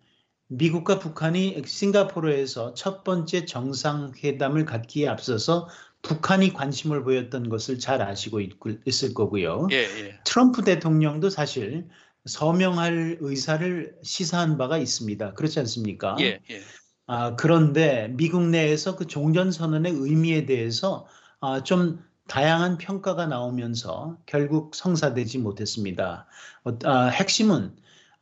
미국과 0.48 0.98
북한이 0.98 1.62
싱가포르에서 1.63 2.74
첫 2.74 3.03
번째 3.03 3.46
정상회담을 3.46 4.65
갖기에 4.65 5.08
앞서서 5.10 5.70
북한이 6.01 6.53
관심을 6.53 7.03
보였던 7.03 7.50
것을 7.50 7.77
잘 7.77 8.01
아시고 8.01 8.39
있, 8.39 8.53
있을 8.86 9.13
거고요. 9.13 9.67
예, 9.72 9.75
예. 9.75 10.20
트럼프 10.24 10.63
대통령도 10.63 11.29
사실 11.29 11.88
서명할 12.25 13.17
의사를 13.20 13.96
시사한 14.03 14.58
바가 14.58 14.77
있습니다. 14.77 15.34
그렇지 15.34 15.60
않습니까? 15.60 16.15
예, 16.20 16.39
예. 16.50 16.62
아, 17.08 17.36
그런데 17.36 18.10
미국 18.13 18.44
내에서 18.48 18.96
그 18.96 19.05
종전선언의 19.05 19.91
의미에 19.94 20.46
대해서 20.46 21.08
아, 21.39 21.62
좀 21.63 22.03
다양한 22.27 22.77
평가가 22.77 23.27
나오면서 23.27 24.17
결국 24.25 24.74
성사되지 24.74 25.38
못했습니다. 25.39 26.25
어, 26.63 26.77
아, 26.86 27.08
핵심은 27.08 27.75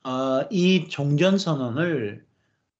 어, 0.03 0.41
이 0.51 0.89
종전선언을 0.89 2.25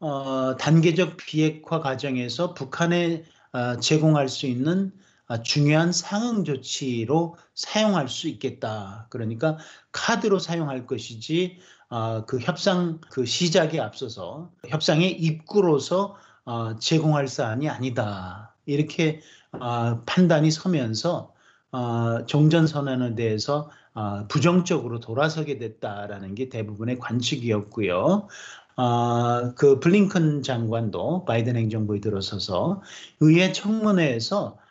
어, 0.01 0.58
단계적 0.58 1.15
비핵화 1.15 1.80
과정에서 1.80 2.53
북한에 2.53 3.24
어, 3.53 3.80
제공할 3.80 4.27
수 4.27 4.46
있는 4.46 4.92
아, 4.98 5.02
중요한 5.44 5.92
상응 5.92 6.44
조치로 6.44 7.36
사용할 7.56 8.08
수 8.10 8.27
있겠다. 8.27 9.08
그러니까 9.10 9.58
카드로 9.92 10.39
사용할 10.39 10.86
것이지 10.86 11.60
아, 11.89 12.24
그 12.25 12.39
협상 12.39 13.00
그 13.12 13.25
시작에 13.25 13.80
앞서서 13.80 14.51
협상의 14.68 15.12
입구로서 15.12 16.15
어, 16.46 16.75
제공할 16.77 17.27
사안이 17.27 17.70
아니다. 17.70 18.56
이렇게 18.65 19.22
어, 19.51 20.01
판단이 20.06 20.51
서면서 20.51 21.33
어, 21.72 22.25
종전 22.25 22.68
선언에 22.68 23.16
대해서 23.16 23.70
어, 23.94 24.27
부정적으로 24.27 25.00
돌아서게 25.00 25.57
됐다라는 25.57 26.36
게 26.36 26.50
대부분의 26.50 27.00
관측이었고요. 27.00 28.27
어, 28.75 29.53
그 29.55 29.79
블링컨 29.79 30.42
장관도 30.42 31.25
바이든 31.25 31.55
행정부에 31.55 32.00
들어서서 32.00 32.81
의회 33.20 33.51
청문회에서 33.51 34.57
어, 34.57 34.62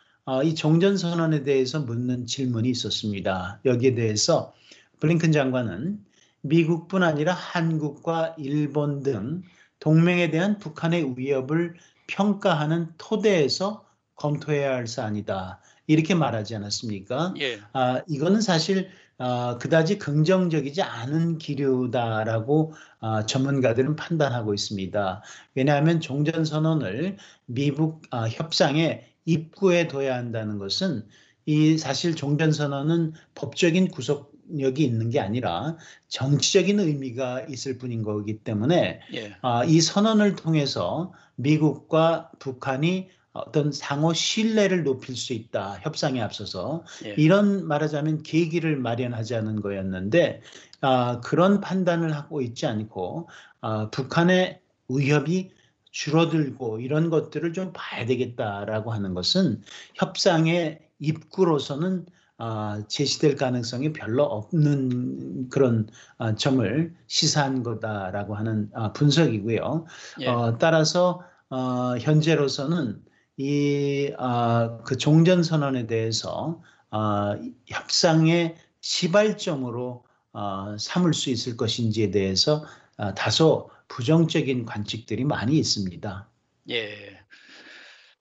이 0.43 0.55
종전 0.55 0.97
선언에 0.97 1.43
대해서 1.43 1.79
묻는 1.81 2.25
질문이 2.25 2.69
있었습니다. 2.69 3.59
여기에 3.65 3.95
대해서 3.95 4.53
블링컨 4.99 5.33
장관은 5.33 5.99
미국뿐 6.41 7.03
아니라 7.03 7.33
한국과 7.33 8.35
일본 8.37 9.01
등 9.03 9.43
동맹에 9.79 10.31
대한 10.31 10.59
북한의 10.59 11.17
위협을 11.17 11.75
평가하는 12.07 12.93
토대에서 12.97 13.85
검토해야 14.15 14.73
할 14.73 14.87
사안이다. 14.87 15.59
이렇게 15.87 16.15
말하지 16.15 16.55
않았습니까? 16.55 17.33
예. 17.39 17.59
아, 17.73 18.01
이거는 18.07 18.39
사실 18.39 18.89
아, 19.17 19.57
그다지 19.59 19.97
긍정적이지 19.97 20.81
않은 20.81 21.37
기류다라고 21.37 22.73
아, 22.99 23.25
전문가들은 23.25 23.95
판단하고 23.97 24.53
있습니다. 24.53 25.21
왜냐하면 25.55 25.99
종전선언을 25.99 27.17
미국 27.45 28.01
아, 28.11 28.27
협상의 28.29 29.12
입구에 29.25 29.87
둬야 29.87 30.15
한다는 30.15 30.57
것은 30.57 31.05
이 31.45 31.77
사실 31.77 32.15
종전선언은 32.15 33.13
법적인 33.35 33.89
구속력이 33.89 34.83
있는 34.83 35.09
게 35.09 35.19
아니라 35.19 35.77
정치적인 36.07 36.79
의미가 36.79 37.47
있을 37.49 37.77
뿐인 37.77 38.03
거기 38.03 38.37
때문에 38.39 39.01
예. 39.13 39.35
아, 39.41 39.63
이 39.65 39.81
선언을 39.81 40.35
통해서 40.35 41.13
미국과 41.35 42.31
북한이 42.39 43.09
어떤 43.33 43.71
상호 43.71 44.13
신뢰를 44.13 44.83
높일 44.83 45.15
수 45.15 45.33
있다. 45.33 45.79
협상에 45.81 46.21
앞서서 46.21 46.85
예. 47.05 47.15
이런 47.17 47.67
말하자면 47.67 48.23
계기를 48.23 48.77
마련하자는 48.77 49.61
거였는데 49.61 50.41
아, 50.81 51.19
그런 51.21 51.59
판단을 51.59 52.15
하고 52.15 52.41
있지 52.41 52.67
않고 52.67 53.27
아, 53.61 53.89
북한의 53.89 54.61
위협이 54.87 55.51
줄어들고 55.93 56.79
이런 56.79 57.09
것들을 57.09 57.53
좀 57.53 57.71
봐야 57.71 58.05
되겠다라고 58.05 58.91
하는 58.91 59.13
것은 59.13 59.61
협상의 59.93 60.79
입구로서는 60.99 62.05
아, 62.39 62.83
제시될 62.87 63.35
가능성이 63.35 63.93
별로 63.93 64.23
없는 64.23 65.49
그런 65.49 65.87
아, 66.17 66.33
점을 66.35 66.93
시사한 67.07 67.61
거다라고 67.61 68.35
하는 68.35 68.69
아, 68.73 68.91
분석이고요. 68.91 69.85
예. 70.21 70.27
어, 70.27 70.57
따라서 70.57 71.21
어, 71.49 71.95
현재로서는 71.99 72.99
이 73.37 74.11
아, 74.17 74.79
그 74.83 74.97
종전 74.97 75.43
선언에 75.43 75.85
대해서 75.85 76.59
아, 76.89 77.37
협상의 77.67 78.55
시발점으로 78.81 80.03
어, 80.33 80.75
삼을 80.79 81.13
수 81.13 81.29
있을 81.29 81.55
것인지에 81.55 82.09
대해서 82.09 82.65
아, 82.97 83.13
다소 83.13 83.69
부정적인 83.87 84.65
관측들이 84.65 85.25
많이 85.25 85.57
있습니다. 85.57 86.29
예. 86.69 87.19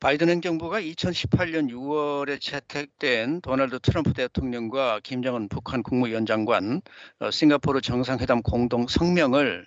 바이든 0.00 0.28
행정부가 0.28 0.80
2018년 0.80 1.70
6월에 1.70 2.40
채택된 2.40 3.40
도널드 3.40 3.78
트럼프 3.78 4.12
대통령과 4.12 4.98
김정은 5.04 5.48
북한 5.48 5.84
국무위원장 5.84 6.44
관 6.44 6.82
어, 7.20 7.30
싱가포르 7.30 7.80
정상회담 7.80 8.42
공동 8.42 8.88
성명을 8.88 9.64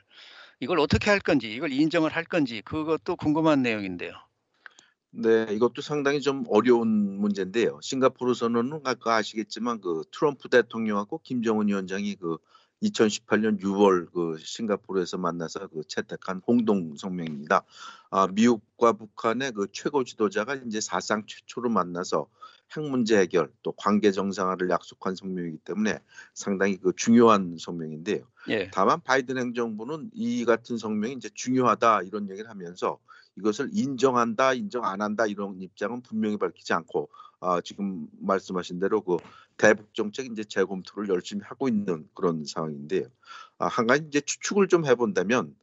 이걸 0.60 0.80
어떻게 0.80 1.10
할 1.10 1.20
건지 1.20 1.50
이걸 1.54 1.72
인정을 1.72 2.14
할 2.14 2.26
건지 2.26 2.62
그것도 2.66 3.16
궁금한 3.16 3.62
내용인데요. 3.62 4.12
네, 5.12 5.48
이것도 5.52 5.82
상당히 5.82 6.20
좀 6.20 6.44
어려운 6.50 6.90
문제인데요. 6.90 7.80
싱가포르 7.82 8.34
선언은 8.34 8.82
아까 8.84 9.16
아시겠지만 9.16 9.80
그 9.80 10.04
트럼프 10.12 10.50
대통령하고 10.50 11.22
김정은 11.24 11.70
위원장이 11.70 12.16
그 12.16 12.38
2018년 12.84 13.60
6월 13.62 14.12
그 14.12 14.38
싱가포르에서 14.40 15.18
만나서 15.18 15.68
그 15.68 15.82
채택한 15.88 16.42
공동 16.42 16.96
성명입니다. 16.96 17.64
아, 18.10 18.28
미국과 18.28 18.94
북한의 18.94 19.52
그 19.54 19.68
최고 19.72 20.04
지도자가 20.04 20.56
이제 20.56 20.82
사상 20.82 21.26
최초로 21.26 21.70
만나서 21.70 22.28
핵 22.76 22.82
문제 22.84 23.18
해결 23.18 23.52
또 23.64 23.72
관계 23.74 24.12
정상화를 24.12 24.70
약속한 24.70 25.16
성명이기 25.16 25.60
때문에 25.60 26.00
상당히 26.34 26.78
그 26.78 26.94
중요한 26.96 27.58
성명인데요. 27.60 28.24
예. 28.50 28.70
다만 28.72 29.02
바이든 29.02 29.38
행정부는 29.38 30.12
이 30.14 30.46
같은 30.46 30.78
성명이 30.78 31.14
이제 31.14 31.30
중요하다 31.34 32.04
이런 32.04 32.30
얘기를 32.30 32.50
하면서 32.50 33.00
이것을 33.38 33.70
인정한다, 33.74 34.54
인정 34.54 34.86
안 34.86 35.02
한다 35.02 35.26
이런 35.26 35.62
입장은 35.62 36.02
분명히 36.02 36.38
밝히지 36.38 36.74
않고 36.74 37.10
아, 37.42 37.62
지금 37.62 38.08
말씀하신 38.22 38.80
대로 38.80 39.02
그 39.02 39.18
대북 39.58 39.94
정책 39.94 40.28
이제 40.28 40.44
재검토를 40.44 41.10
열심히 41.10 41.44
하고 41.44 41.68
있는 41.68 42.08
그런 42.14 42.46
상황인데요. 42.46 43.06
아, 43.58 43.68
한 43.68 43.88
가지 43.88 44.06
이제 44.08 44.22
추측을 44.22 44.68
좀 44.68 44.86
해본다면 44.86 45.56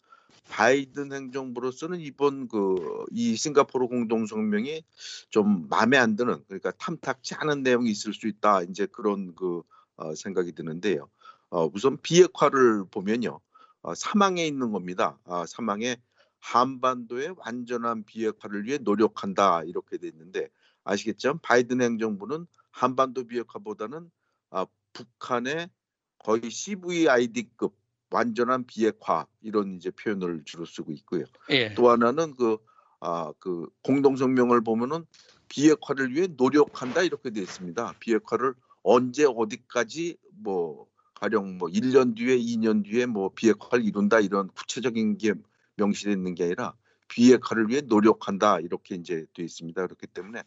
바이든 0.51 1.13
행정부로서는 1.13 2.01
이번 2.01 2.49
그 2.49 3.03
이 3.15 3.37
싱가포르 3.37 3.89
공동 3.89 4.27
성명이 4.27 4.85
좀 5.31 5.69
마음에 5.69 5.99
안 5.99 6.17
드는 6.17 6.43
그러니까 6.47 6.71
탐탁치 6.73 7.35
않은 7.35 7.63
내용이 7.63 7.91
있을 7.91 8.15
수 8.15 8.27
있다 8.27 8.63
이제 8.63 8.87
그런 8.87 9.35
그 9.35 9.63
어, 9.97 10.15
생각이 10.15 10.53
드는데요. 10.53 11.09
어, 11.51 11.69
우선 11.75 11.99
비핵화를 12.01 12.87
보면요. 12.91 13.39
어, 13.83 13.95
사망에 13.95 14.47
있는 14.47 14.73
겁니다. 14.73 15.19
아, 15.25 15.45
사망에 15.47 15.97
한반도의 16.41 17.35
완전한 17.37 18.05
비핵화를 18.05 18.65
위해 18.65 18.79
노력한다 18.79 19.63
이렇게 19.65 19.99
돼 19.99 20.09
있는데 20.09 20.49
아시겠죠? 20.85 21.39
바이든 21.43 21.83
행정부는 21.83 22.47
한반도 22.73 23.25
비핵화보다는 23.25 24.11
아, 24.51 24.67
북한의 24.93 25.71
거의 26.19 26.51
CVID급 26.51 27.75
완전한 28.11 28.67
비핵화 28.67 29.27
이런 29.41 29.77
이제 29.77 29.91
표현을 29.91 30.43
주로 30.45 30.65
쓰고 30.65 30.93
있고요. 30.93 31.25
예. 31.51 31.75
또 31.75 31.91
하나는 31.91 32.35
그, 32.37 32.59
아, 33.01 33.33
그 33.39 33.69
공동성명을 33.83 34.63
보면은 34.63 35.07
비핵화를 35.49 36.15
위해 36.15 36.29
노력한다 36.29 37.03
이렇게 37.03 37.31
되어 37.31 37.43
있습니다. 37.43 37.95
비핵화를 38.01 38.55
언제 38.83 39.25
어디까지 39.25 40.17
뭐 40.33 40.87
가령 41.15 41.59
뭐 41.59 41.69
1년 41.69 42.17
뒤에 42.17 42.37
2년 42.37 42.85
뒤에 42.85 43.07
뭐 43.07 43.31
비핵화를 43.35 43.85
이룬다 43.85 44.21
이런 44.21 44.49
구체적인 44.49 45.19
게 45.19 45.35
명시되어 45.77 46.13
있는 46.13 46.35
게 46.35 46.45
아니라 46.45 46.75
비핵화를 47.09 47.69
위해 47.69 47.83
노력한다 47.83 48.61
이렇게 48.61 48.95
이제 48.95 49.27
되어 49.35 49.45
있습니다. 49.45 49.87
그렇기 49.87 50.07
때문에 50.09 50.43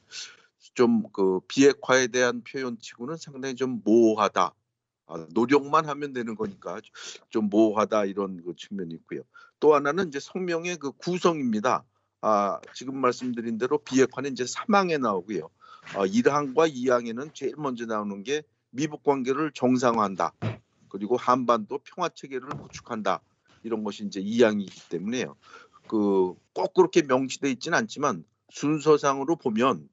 좀 0.73 1.03
그 1.13 1.39
비핵화에 1.47 2.07
대한 2.07 2.41
표현치고는 2.43 3.17
상당히 3.17 3.55
좀 3.55 3.81
모호하다. 3.83 4.53
아, 5.07 5.27
노력만 5.33 5.87
하면 5.87 6.13
되는 6.13 6.35
거니까 6.35 6.81
좀 7.29 7.49
모호하다 7.49 8.05
이런 8.05 8.43
그 8.43 8.55
측면이 8.55 8.93
있고요. 8.95 9.21
또 9.59 9.75
하나는 9.75 10.07
이제 10.07 10.19
성명의 10.19 10.77
그 10.77 10.91
구성입니다. 10.91 11.83
아, 12.21 12.59
지금 12.73 12.97
말씀드린 12.97 13.57
대로 13.57 13.77
비핵화는 13.77 14.31
이제 14.31 14.43
3항에 14.45 14.99
나오고요. 14.99 15.49
어, 15.95 16.05
1항과 16.05 16.71
2항에는 16.73 17.33
제일 17.33 17.53
먼저 17.57 17.85
나오는 17.85 18.23
게 18.23 18.41
미북 18.71 19.03
관계를 19.03 19.51
정상화한다. 19.53 20.33
그리고 20.89 21.17
한반도 21.17 21.79
평화 21.83 22.09
체계를 22.09 22.49
구축한다. 22.49 23.21
이런 23.63 23.83
것이 23.83 24.03
이제 24.05 24.21
2항이기 24.21 24.89
때문에요. 24.89 25.35
그 25.87 26.33
꼭 26.55 26.73
그렇게 26.73 27.01
명시돼 27.01 27.51
있지는 27.51 27.77
않지만 27.77 28.23
순서상으로 28.49 29.35
보면 29.35 29.89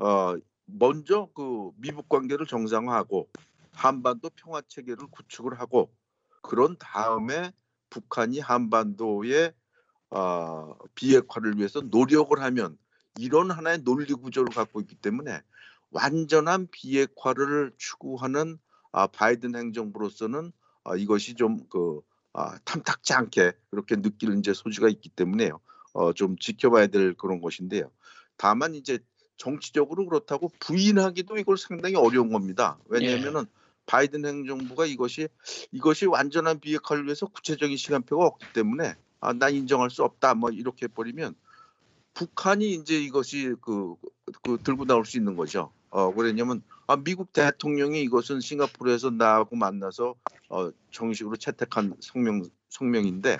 어 0.00 0.36
먼저 0.64 1.28
그 1.34 1.70
미북 1.76 2.08
관계를 2.08 2.46
정상화하고 2.46 3.28
한반도 3.72 4.30
평화 4.34 4.62
체계를 4.66 5.06
구축을 5.10 5.58
하고 5.58 5.92
그런 6.42 6.76
다음에 6.78 7.52
북한이 7.90 8.40
한반도의 8.40 9.52
어, 10.10 10.74
비핵화를 10.94 11.56
위해서 11.56 11.80
노력을 11.80 12.40
하면 12.40 12.76
이런 13.18 13.50
하나의 13.50 13.78
논리 13.84 14.12
구조를 14.12 14.52
갖고 14.52 14.80
있기 14.80 14.96
때문에 14.96 15.40
완전한 15.90 16.68
비핵화를 16.70 17.72
추구하는 17.76 18.58
아, 18.92 19.06
바이든 19.06 19.54
행정부로서는 19.54 20.52
아, 20.84 20.96
이것이 20.96 21.34
좀그 21.34 22.00
아, 22.32 22.58
탐탁지 22.64 23.12
않게 23.12 23.52
그렇게 23.70 23.96
느끼는 23.96 24.38
이제 24.38 24.54
소지가 24.54 24.88
있기 24.88 25.10
때문에요. 25.10 25.60
어, 25.92 26.12
좀 26.12 26.36
지켜봐야 26.38 26.86
될 26.86 27.14
그런 27.14 27.40
것인데요. 27.40 27.90
다만 28.36 28.74
이제 28.74 28.98
정치적으로 29.40 30.04
그렇다고 30.06 30.52
부인하기도 30.60 31.38
이걸 31.38 31.56
상당히 31.56 31.96
어려운 31.96 32.30
겁니다. 32.30 32.76
왜냐하면은 32.86 33.46
바이든 33.86 34.26
행정부가 34.26 34.84
이것이 34.84 35.28
이것이 35.72 36.04
완전한 36.04 36.60
비핵화를 36.60 37.04
위해서 37.06 37.24
구체적인 37.26 37.78
시간표가 37.78 38.26
없기 38.26 38.52
때문에 38.52 38.96
아, 39.20 39.32
난 39.32 39.54
인정할 39.54 39.88
수 39.88 40.04
없다. 40.04 40.34
뭐 40.34 40.50
이렇게 40.50 40.88
버리면 40.88 41.34
북한이 42.12 42.74
이제 42.74 43.00
이것이 43.00 43.54
그, 43.62 43.94
그 44.42 44.58
들고 44.62 44.84
나올 44.84 45.06
수 45.06 45.16
있는 45.16 45.36
거죠. 45.36 45.72
어, 45.88 46.12
그랬냐면 46.12 46.62
아, 46.86 46.96
미국 46.96 47.32
대통령이 47.32 48.02
이것은 48.02 48.40
싱가포르에서 48.40 49.08
나하고 49.08 49.56
만나서 49.56 50.16
어, 50.50 50.70
정식으로 50.90 51.36
채택한 51.36 51.94
성명 52.00 52.42
성명인데 52.68 53.38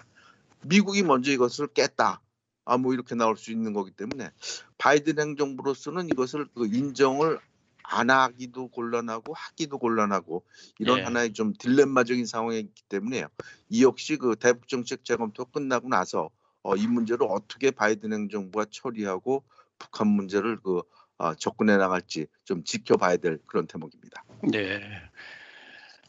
미국이 0.63 1.03
먼저 1.03 1.31
이것을 1.31 1.67
깼다. 1.67 2.23
아, 2.71 2.77
뭐 2.77 2.95
이렇게 2.95 3.17
나올 3.17 3.37
수 3.37 3.51
있는 3.51 3.73
거기 3.73 3.91
때문에 3.91 4.31
바이든 4.79 5.19
행정부로서는 5.19 6.09
이것을 6.09 6.47
그 6.55 6.67
인정을 6.67 7.41
안 7.83 8.11
하기도 8.11 8.69
곤란하고 8.69 9.35
하기도 9.35 9.79
곤란하고 9.79 10.45
이런 10.79 11.01
예. 11.01 11.03
하나의 11.03 11.33
좀 11.33 11.53
딜레마적인 11.53 12.27
상황이 12.27 12.61
있기 12.61 12.85
때문에요. 12.89 13.27
이 13.71 13.83
역시 13.83 14.17
그 14.17 14.37
대북 14.37 14.69
정책 14.69 15.05
재검토 15.05 15.47
끝나고 15.47 15.89
나서 15.89 16.31
어, 16.63 16.77
이 16.77 16.87
문제를 16.87 17.27
어떻게 17.29 17.73
바이든 17.73 18.13
행정부가 18.13 18.67
처리하고 18.71 19.43
북한 19.77 20.07
문제를 20.07 20.61
그 20.63 20.83
어, 21.19 21.35
접근해 21.35 21.77
나갈지 21.77 22.29
좀 22.45 22.63
지켜봐야 22.63 23.17
될 23.17 23.41
그런 23.47 23.67
대목입니다. 23.67 24.23
네. 24.45 24.81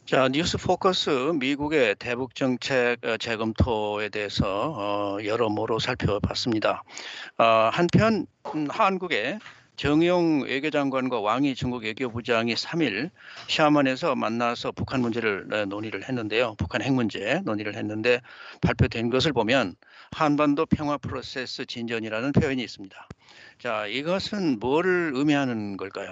자, 0.05 0.27
뉴스 0.27 0.57
포커스 0.57 1.09
미국의 1.39 1.95
대북 1.95 2.35
정책 2.35 2.97
어, 3.05 3.17
재검토에 3.17 4.09
대해서 4.09 4.73
어, 4.75 5.23
여러모로 5.23 5.79
살펴봤습니다. 5.79 6.83
어, 7.37 7.69
한편 7.71 8.25
음, 8.53 8.67
한국의 8.69 9.39
정용 9.77 10.41
외교장관과 10.41 11.21
왕이 11.21 11.55
중국 11.55 11.83
외교부장이 11.83 12.55
3일 12.55 13.09
샤먼에서 13.47 14.15
만나서 14.15 14.73
북한 14.73 15.01
문제를 15.01 15.47
어, 15.53 15.65
논의를 15.65 16.03
했는데요. 16.09 16.55
북한 16.57 16.81
핵 16.81 16.93
문제 16.93 17.39
논의를 17.45 17.75
했는데 17.75 18.21
발표된 18.61 19.11
것을 19.11 19.31
보면 19.31 19.75
한반도 20.11 20.65
평화 20.65 20.97
프로세스 20.97 21.67
진전이라는 21.67 22.33
표현이 22.33 22.61
있습니다. 22.61 23.07
자, 23.59 23.85
이것은 23.85 24.59
뭐를 24.59 25.11
의미하는 25.13 25.77
걸까요? 25.77 26.11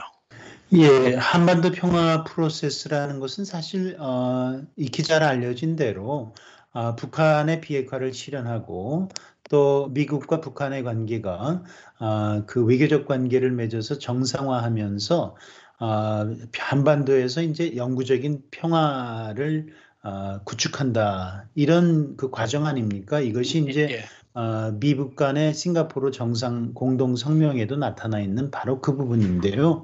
예, 0.73 1.15
한반도 1.15 1.71
평화 1.71 2.23
프로세스라는 2.23 3.19
것은 3.19 3.43
사실 3.43 3.95
어, 3.99 4.61
익히 4.75 5.01
잘 5.01 5.23
알려진 5.23 5.75
대로 5.75 6.35
어, 6.71 6.95
북한의 6.95 7.59
비핵화를 7.61 8.13
실현하고 8.13 9.09
또 9.49 9.87
미국과 9.87 10.41
북한의 10.41 10.83
관계가 10.83 11.63
어, 11.99 12.43
그 12.45 12.63
외교적 12.63 13.07
관계를 13.07 13.49
맺어서 13.51 13.97
정상화하면서 13.97 15.35
어, 15.79 16.35
한반도에서 16.55 17.41
이제 17.41 17.75
영구적인 17.75 18.43
평화를 18.51 19.73
어, 20.03 20.41
구축한다 20.43 21.49
이런 21.55 22.15
그 22.15 22.29
과정 22.29 22.67
아닙니까? 22.67 23.19
이것이 23.19 23.65
이제 23.67 23.87
예, 23.89 24.39
어, 24.39 24.71
미북 24.79 25.15
간의 25.15 25.55
싱가포르 25.55 26.11
정상 26.11 26.73
공동 26.75 27.15
성명에도 27.15 27.75
나타나 27.75 28.19
있는 28.19 28.51
바로 28.51 28.81
그 28.81 28.95
부분인데요. 28.95 29.83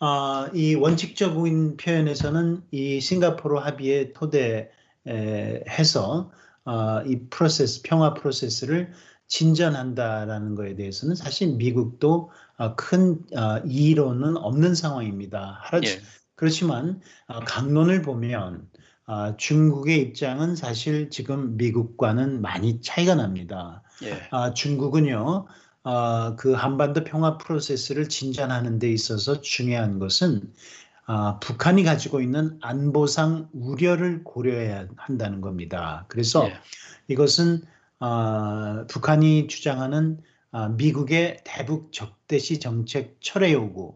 어, 0.00 0.48
이 0.54 0.74
원칙적인 0.74 1.76
표현에서는 1.76 2.62
이 2.70 3.00
싱가포르 3.00 3.58
합의에 3.58 4.12
토대해서 4.14 4.70
어, 6.64 7.02
이 7.06 7.20
프로세스 7.28 7.82
평화 7.82 8.14
프로세스를 8.14 8.92
진전한다라는 9.26 10.54
것에 10.54 10.74
대해서는 10.74 11.14
사실 11.14 11.54
미국도 11.56 12.30
어, 12.56 12.74
큰 12.76 13.20
어, 13.36 13.58
이의로는 13.66 14.38
없는 14.38 14.74
상황입니다. 14.74 15.60
예, 15.98 16.02
그렇지만 16.34 17.00
어, 17.26 17.40
강론을 17.40 18.00
보면 18.00 18.68
어, 19.06 19.36
중국의 19.36 20.00
입장은 20.00 20.56
사실 20.56 21.10
지금 21.10 21.58
미국과는 21.58 22.40
많이 22.40 22.80
차이가 22.80 23.14
납니다. 23.14 23.82
예, 24.02 24.16
아, 24.30 24.54
중국은요, 24.54 25.46
아, 25.82 26.36
그 26.38 26.52
한반도 26.52 27.04
평화 27.04 27.38
프로세스를 27.38 28.08
진전하는 28.08 28.78
데 28.78 28.90
있어서 28.90 29.40
중요한 29.40 29.98
것은 29.98 30.52
아, 31.06 31.38
북한이 31.40 31.84
가지고 31.84 32.20
있는 32.20 32.58
안보상 32.60 33.48
우려를 33.52 34.22
고려해야 34.22 34.88
한다는 34.96 35.40
겁니다. 35.40 36.04
그래서 36.08 36.46
예. 36.46 36.54
이것은 37.08 37.62
아, 37.98 38.84
북한이 38.88 39.46
주장하는 39.48 40.20
아, 40.52 40.68
미국의 40.68 41.38
대북 41.44 41.92
적대시 41.92 42.60
정책 42.60 43.16
철회 43.20 43.52
요구 43.52 43.94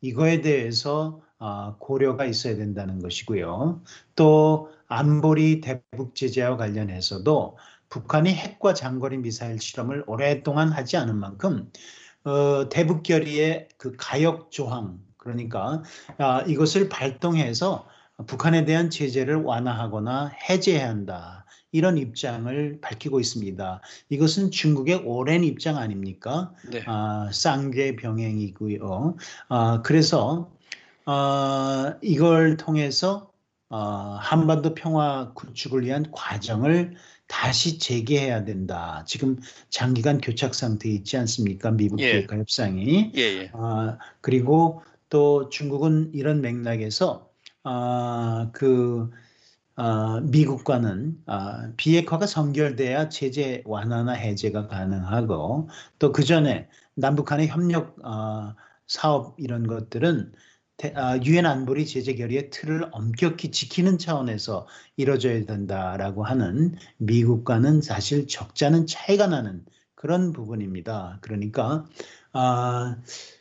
이거에 0.00 0.40
대해서 0.40 1.20
아, 1.38 1.76
고려가 1.78 2.24
있어야 2.24 2.56
된다는 2.56 3.00
것이고요. 3.00 3.82
또 4.14 4.70
안보리 4.88 5.60
대북 5.60 6.14
제재와 6.14 6.56
관련해서도 6.56 7.58
북한이 7.88 8.32
핵과 8.32 8.74
장거리 8.74 9.18
미사일 9.18 9.60
실험을 9.60 10.04
오랫동안 10.06 10.70
하지 10.70 10.96
않은 10.96 11.16
만큼 11.16 11.70
어, 12.24 12.68
대북 12.68 13.02
결의의 13.02 13.68
그 13.76 13.92
가역 13.96 14.50
조항 14.50 14.98
그러니까 15.16 15.82
아, 16.18 16.42
이것을 16.46 16.88
발동해서 16.88 17.86
북한에 18.26 18.64
대한 18.64 18.88
제재를 18.88 19.36
완화하거나 19.42 20.32
해제해야 20.48 20.88
한다. 20.88 21.44
이런 21.72 21.98
입장을 21.98 22.78
밝히고 22.80 23.20
있습니다. 23.20 23.80
이것은 24.08 24.50
중국의 24.50 25.02
오랜 25.04 25.44
입장 25.44 25.76
아닙니까? 25.76 26.54
네. 26.70 26.82
아, 26.86 27.28
쌍계 27.32 27.96
병행이고요. 27.96 29.16
아, 29.48 29.82
그래서 29.82 30.50
아, 31.04 31.96
이걸 32.00 32.56
통해서 32.56 33.30
아, 33.68 34.18
한반도 34.20 34.74
평화 34.74 35.32
구축을 35.34 35.84
위한 35.84 36.10
과정을 36.12 36.96
다시 37.28 37.78
재개해야 37.78 38.44
된다. 38.44 39.04
지금 39.06 39.38
장기간 39.68 40.18
교착 40.20 40.54
상태에 40.54 40.92
있지 40.92 41.16
않습니까? 41.18 41.70
미북 41.72 42.00
예. 42.00 42.12
비핵화 42.12 42.36
협상이. 42.38 43.12
예, 43.16 43.20
예. 43.20 43.50
아, 43.54 43.98
그리고 44.20 44.82
또 45.08 45.48
중국은 45.48 46.12
이런 46.14 46.40
맥락에서 46.40 47.30
아, 47.64 48.50
그 48.52 49.10
어, 49.76 50.20
미국과는 50.22 51.22
어, 51.26 51.72
비핵화가 51.76 52.26
선결돼야 52.26 53.08
체제 53.10 53.62
완화나 53.66 54.12
해제가 54.12 54.68
가능하고 54.68 55.68
또 55.98 56.12
그 56.12 56.24
전에 56.24 56.68
남북한의 56.94 57.48
협력 57.48 57.96
어, 58.04 58.54
사업 58.86 59.36
이런 59.38 59.66
것들은 59.66 60.32
아, 60.34 60.45
유엔 61.24 61.46
안보리 61.46 61.86
제재 61.86 62.14
결의의 62.14 62.50
틀을 62.50 62.88
엄격히 62.92 63.50
지키는 63.50 63.98
차원에서 63.98 64.66
이루어져야 64.96 65.46
된다라고 65.46 66.22
하는 66.22 66.74
미국과는 66.98 67.80
사실 67.80 68.26
적잖은 68.26 68.86
차이가 68.86 69.26
나는 69.26 69.64
그런 69.94 70.32
부분입니다. 70.32 71.18
그러니까 71.22 71.86
아, 72.32 72.98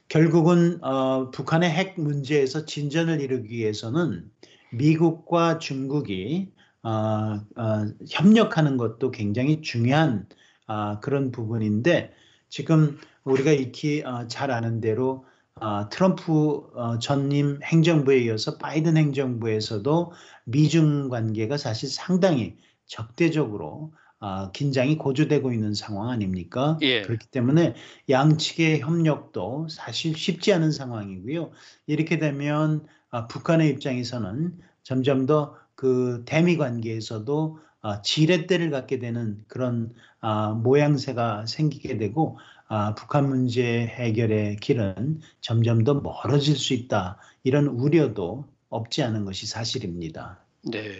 결국은 0.07 0.81
어, 0.81 1.29
북한의 1.31 1.69
핵 1.69 1.99
문제에서 1.99 2.65
진전을 2.65 3.19
이루기 3.19 3.57
위해서는 3.57 4.31
미국과 4.71 5.59
중국이 5.59 6.53
어, 6.83 6.89
어, 6.89 7.85
협력하는 8.09 8.77
것도 8.77 9.11
굉장히 9.11 9.61
중요한 9.61 10.27
아, 10.67 10.99
그런 11.01 11.31
부분인데 11.31 12.13
지금 12.47 12.97
우리가 13.25 13.51
익히 13.51 14.03
어, 14.05 14.27
잘 14.27 14.51
아는 14.51 14.79
대로 14.79 15.25
어, 15.61 15.89
트럼프 15.89 16.69
어, 16.75 16.99
전임 16.99 17.59
행정부에 17.63 18.19
이어서 18.19 18.57
바이든 18.57 18.97
행정부에서도 18.97 20.11
미중 20.45 21.09
관계가 21.09 21.57
사실 21.57 21.89
상당히 21.89 22.57
적대적으로 22.85 23.93
어, 24.19 24.51
긴장이 24.51 24.97
고조되고 24.97 25.53
있는 25.53 25.73
상황 25.73 26.09
아닙니까? 26.09 26.77
예. 26.81 27.01
그렇기 27.01 27.27
때문에 27.27 27.75
양측의 28.09 28.81
협력도 28.81 29.67
사실 29.69 30.15
쉽지 30.15 30.51
않은 30.53 30.71
상황이고요. 30.71 31.51
이렇게 31.87 32.19
되면 32.19 32.85
아, 33.09 33.27
북한의 33.27 33.69
입장에서는 33.69 34.59
점점 34.83 35.25
더 35.25 35.65
그 35.75 36.23
대미 36.25 36.57
관계에서도 36.57 37.59
아, 37.81 38.01
지렛대를 38.01 38.71
갖게 38.71 38.97
되는 38.97 39.43
그런 39.47 39.93
아, 40.21 40.53
모양새가 40.53 41.45
생기게 41.45 41.97
되고 41.97 42.39
아, 42.67 42.95
북한 42.95 43.29
문제 43.29 43.85
해결의 43.85 44.57
길은 44.57 45.21
점점 45.41 45.83
더 45.83 45.93
멀어질 45.93 46.55
수 46.55 46.73
있다. 46.73 47.19
이런 47.43 47.67
우려도 47.67 48.47
없지 48.69 49.03
않은 49.03 49.25
것이 49.25 49.45
사실입니다. 49.45 50.39
네. 50.63 50.95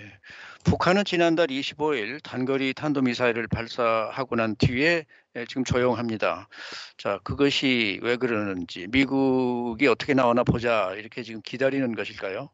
북한은 0.63 1.06
지난달 1.06 1.47
25일 1.47 2.21
단거리 2.23 2.73
탄도미사일을 2.73 3.47
발사하고 3.47 4.36
난 4.36 4.56
뒤에 4.56 5.06
지금 5.47 5.63
조용합니다. 5.63 6.47
자, 6.97 7.19
그것이 7.23 7.99
왜 8.04 8.15
그러는지 8.15 8.88
미국이 8.91 9.88
어떻게 9.88 10.13
나오나 10.13 10.43
보자 10.43 10.93
이렇게 10.95 11.23
지금 11.23 11.41
기다리는 11.43 11.95
것일까요? 11.95 12.49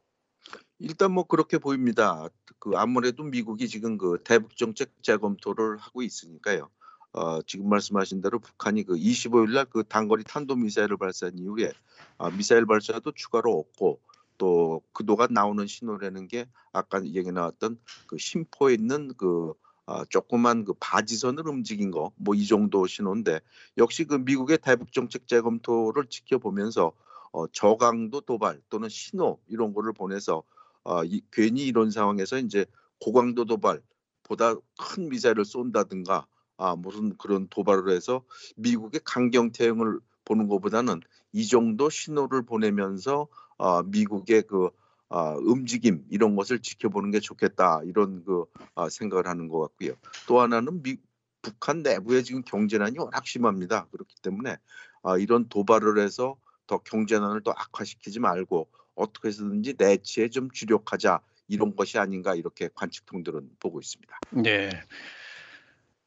일단 0.80 1.12
뭐 1.12 1.26
그렇게 1.26 1.58
보입니다. 1.58 2.28
그 2.60 2.72
아무래도 2.76 3.24
미국이 3.24 3.68
지금 3.68 3.98
그 3.98 4.22
대북 4.24 4.58
정책 4.58 4.92
재검토를 5.04 5.78
하고 5.78 6.02
있으니까요. 6.02 6.70
어, 7.14 7.42
지금 7.44 7.70
말씀하신 7.70 8.22
대로 8.22 8.40
북한이 8.40 8.84
그 8.84 8.96
25일 8.96 9.54
날 9.54 9.66
그 9.66 9.84
단거리 9.84 10.24
탄도 10.24 10.56
미사일을 10.56 10.98
발사한 10.98 11.38
이후에 11.38 11.74
아, 12.18 12.30
미사일 12.30 12.66
발사도 12.66 13.12
추가로 13.14 13.52
없고 13.60 14.00
또 14.38 14.82
그동안 14.94 15.30
나오는 15.34 15.66
신호라는 15.68 16.28
게 16.28 16.48
아까 16.74 17.04
얘기 17.06 17.32
나왔던 17.32 17.78
그 18.08 18.18
심포에 18.18 18.74
있는 18.74 19.14
그 19.18 19.54
아, 19.86 20.06
조그만 20.10 20.64
그 20.66 20.74
바지선을 20.80 21.48
움직인 21.48 21.92
거 21.92 22.12
뭐 22.18 22.34
이 22.36 22.46
정도 22.48 22.88
신호인데 22.88 23.42
역시 23.78 24.06
그 24.06 24.16
미국의 24.16 24.60
대북 24.60 24.94
정책 24.94 25.28
재검토를 25.28 26.06
지켜보면서 26.08 26.94
어, 27.34 27.48
저강도 27.48 28.22
도발 28.22 28.62
또는 28.70 28.90
신호 28.90 29.40
이런 29.48 29.74
거를 29.74 29.94
보내서 29.94 30.44
어, 30.84 31.04
이, 31.04 31.22
괜히 31.32 31.66
이런 31.66 31.92
상황에서 31.92 32.38
이제 32.38 32.66
고강도 33.00 33.46
도발보다 33.46 34.56
큰 34.80 35.10
미사일을 35.10 35.46
쏜다든가 35.46 36.26
아, 36.62 36.76
무슨 36.76 37.18
그런 37.18 37.48
도발을 37.50 37.90
해서 37.90 38.24
미국의 38.56 39.02
강경 39.04 39.52
태형을 39.52 40.00
보는 40.26 40.48
것보다는 40.48 41.02
이 41.34 41.48
정도 41.48 41.90
신호를 41.90 42.44
보내면서 42.44 43.28
아, 43.58 43.82
미국의 43.84 44.44
그 44.44 44.70
아, 45.10 45.36
움직임 45.40 46.06
이런 46.12 46.36
것을 46.36 46.60
지켜보는 46.60 47.10
게 47.10 47.20
좋겠다 47.20 47.82
이런 47.86 48.24
그 48.24 48.46
아, 48.76 48.90
생각을 48.90 49.26
하는 49.26 49.48
것 49.48 49.60
같고요. 49.60 49.94
또 50.28 50.40
하나는 50.40 50.84
미, 50.84 50.98
북한 51.42 51.82
내부에 51.82 52.22
지금 52.22 52.44
경제난이 52.44 53.00
워낙 53.00 53.26
심합니다. 53.26 53.88
그렇기 53.92 54.14
때문에 54.22 54.58
아, 55.02 55.18
이런 55.18 55.50
도발을 55.50 55.98
해서 55.98 56.38
더 56.68 56.78
경제난을 56.78 57.42
또 57.42 57.54
악화시키지 57.58 58.20
말고 58.20 58.68
어떻게 58.94 59.30
해서든지 59.30 59.74
내치에 59.80 60.30
좀 60.30 60.52
주력하자 60.52 61.22
이런 61.48 61.76
것이 61.76 61.98
아닌가 61.98 62.36
이렇게 62.36 62.70
관측통들은 62.76 63.58
보고 63.60 63.80
있습니다. 63.80 64.20
네. 64.44 64.70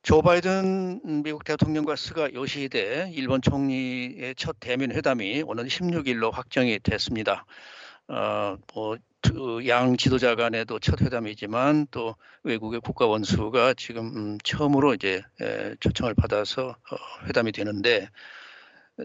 조 0.05 0.23
바이든 0.23 1.23
미국 1.25 1.43
대통령과 1.43 1.97
스가 1.97 2.33
요시히데 2.33 3.11
일본 3.15 3.43
총리의 3.43 4.35
첫 4.37 4.57
대면 4.61 4.93
회담이 4.93 5.43
오는 5.43 5.65
16일로 5.67 6.31
확정이 6.31 6.79
됐습니다. 6.79 7.45
어, 8.09 8.57
뭐 8.73 8.99
양 9.67 9.97
지도자 9.97 10.35
간에도 10.35 10.79
첫 10.79 11.01
회담이지만 11.01 11.87
또 11.91 12.17
외국의 12.43 12.81
국가 12.81 13.07
원수가 13.07 13.75
지금 13.75 14.07
음, 14.17 14.39
처음으로 14.45 14.95
이제 14.95 15.23
에, 15.41 15.75
초청을 15.81 16.15
받아서 16.15 16.69
어, 16.69 16.97
회담이 17.27 17.53
되는데 17.53 18.09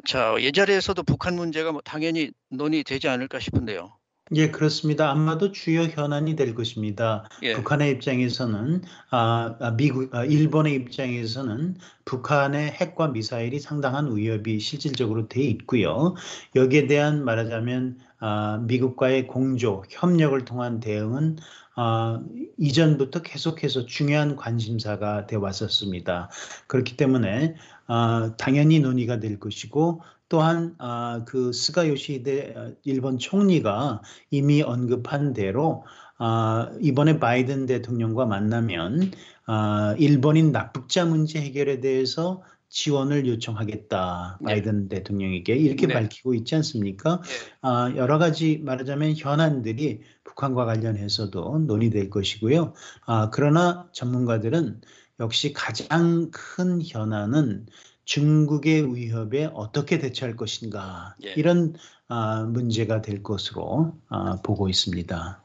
자, 0.05 0.35
예자리에서도 0.39 1.01
북한 1.03 1.35
문제가 1.35 1.71
뭐 1.71 1.81
당연히 1.81 2.31
논의되지 2.49 3.07
않을까 3.07 3.39
싶은데요. 3.39 3.98
예, 4.35 4.51
그렇습니다. 4.51 5.09
아마도 5.09 5.51
주요 5.51 5.81
현안이 5.81 6.35
될 6.35 6.53
것입니다. 6.53 7.27
예. 7.41 7.55
북한의 7.55 7.91
입장에서는 7.93 8.83
아, 9.09 9.55
아, 9.59 9.71
미국, 9.71 10.13
아, 10.13 10.23
일본의 10.23 10.75
입장에서는 10.75 11.77
북한의 12.05 12.71
핵과 12.71 13.07
미사일이 13.07 13.59
상당한 13.59 14.15
위협이 14.15 14.59
실질적으로 14.59 15.27
돼 15.27 15.41
있고요. 15.41 16.13
여기에 16.55 16.85
대한 16.85 17.25
말하자면 17.25 17.97
아, 18.19 18.61
미국과의 18.67 19.25
공조, 19.25 19.83
협력을 19.89 20.45
통한 20.45 20.79
대응은 20.79 21.37
아, 21.75 22.21
이전부터 22.59 23.23
계속해서 23.23 23.87
중요한 23.87 24.35
관심사가 24.35 25.25
돼 25.25 25.37
왔었습니다. 25.37 26.29
그렇기 26.67 26.97
때문에 26.97 27.55
아, 27.87 28.33
당연히 28.37 28.79
논의가 28.79 29.19
될 29.19 29.39
것이고 29.39 30.03
또한 30.29 30.75
아, 30.77 31.23
그 31.25 31.51
스가 31.51 31.87
요시히데 31.87 32.53
어, 32.55 32.73
일본 32.83 33.17
총리가 33.17 34.01
이미 34.29 34.61
언급한 34.61 35.33
대로 35.33 35.83
아, 36.17 36.71
이번에 36.79 37.19
바이든 37.19 37.65
대통령과 37.65 38.25
만나면 38.25 39.11
아, 39.45 39.95
일본인 39.97 40.51
납북자 40.51 41.05
문제 41.05 41.41
해결에 41.41 41.81
대해서 41.81 42.43
지원을 42.69 43.25
요청하겠다 43.27 44.37
네. 44.41 44.45
바이든 44.45 44.89
대통령에게 44.89 45.55
이렇게 45.55 45.87
네. 45.87 45.95
밝히고 45.95 46.35
있지 46.35 46.55
않습니까? 46.55 47.21
예. 47.25 47.51
아, 47.61 47.91
여러 47.95 48.19
가지 48.19 48.59
말하자면 48.63 49.15
현안들이 49.17 50.01
북한과 50.23 50.65
관련해서도 50.65 51.59
논의될 51.65 52.11
것이고요. 52.11 52.73
아, 53.07 53.29
그러나 53.31 53.89
전문가들은 53.91 54.81
역시 55.19 55.51
가장 55.51 56.29
큰 56.31 56.81
현안은 56.85 57.65
중국의 58.09 58.95
위협에 58.95 59.51
어떻게 59.53 59.99
대처할 59.99 60.35
것인가 60.35 61.15
예. 61.23 61.33
이런 61.33 61.75
아, 62.07 62.41
문제가 62.41 63.03
될 63.03 63.21
것으로 63.21 63.99
아, 64.09 64.37
보고 64.41 64.67
있습니다. 64.67 65.43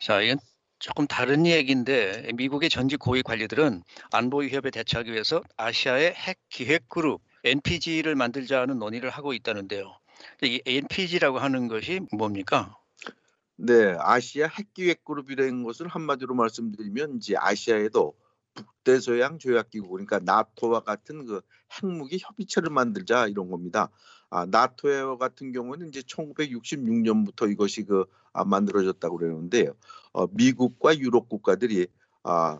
자, 0.00 0.20
이건 0.20 0.38
조금 0.78 1.06
다른 1.06 1.46
얘기인데 1.46 2.30
미국의 2.34 2.68
전직 2.68 2.98
고위 2.98 3.22
관리들은 3.22 3.82
안보 4.12 4.40
위협에 4.40 4.70
대처하기 4.70 5.12
위해서 5.12 5.42
아시아의 5.56 6.12
핵 6.12 6.36
기획 6.50 6.90
그룹 6.90 7.22
NPG를 7.44 8.16
만들자는 8.16 8.78
논의를 8.78 9.08
하고 9.08 9.32
있다는데요. 9.32 9.94
이 10.42 10.60
NPG라고 10.66 11.38
하는 11.38 11.68
것이 11.68 12.00
뭡니까? 12.12 12.76
네, 13.56 13.94
아시아 13.98 14.46
핵기획 14.46 15.04
그룹이라는 15.04 15.62
것을 15.62 15.88
한마디로 15.88 16.34
말씀드리면 16.34 17.16
이제 17.16 17.34
아시아에도 17.38 18.14
북대서양 18.54 19.38
조약기구 19.38 19.88
그러니까 19.88 20.18
나토와 20.18 20.80
같은 20.80 21.26
그 21.26 21.40
핵무기 21.72 22.18
협의체를 22.20 22.70
만들자 22.70 23.26
이런 23.26 23.50
겁니다. 23.50 23.90
아, 24.30 24.46
나토와 24.46 25.16
같은 25.18 25.52
경우는 25.52 25.88
이제 25.88 26.00
1966년부터 26.02 27.50
이것이 27.50 27.84
그 27.84 28.04
아, 28.32 28.44
만들어졌다고 28.44 29.18
그러는데요. 29.18 29.74
어, 30.12 30.26
미국과 30.28 30.98
유럽 30.98 31.28
국가들이 31.28 31.88
아, 32.22 32.58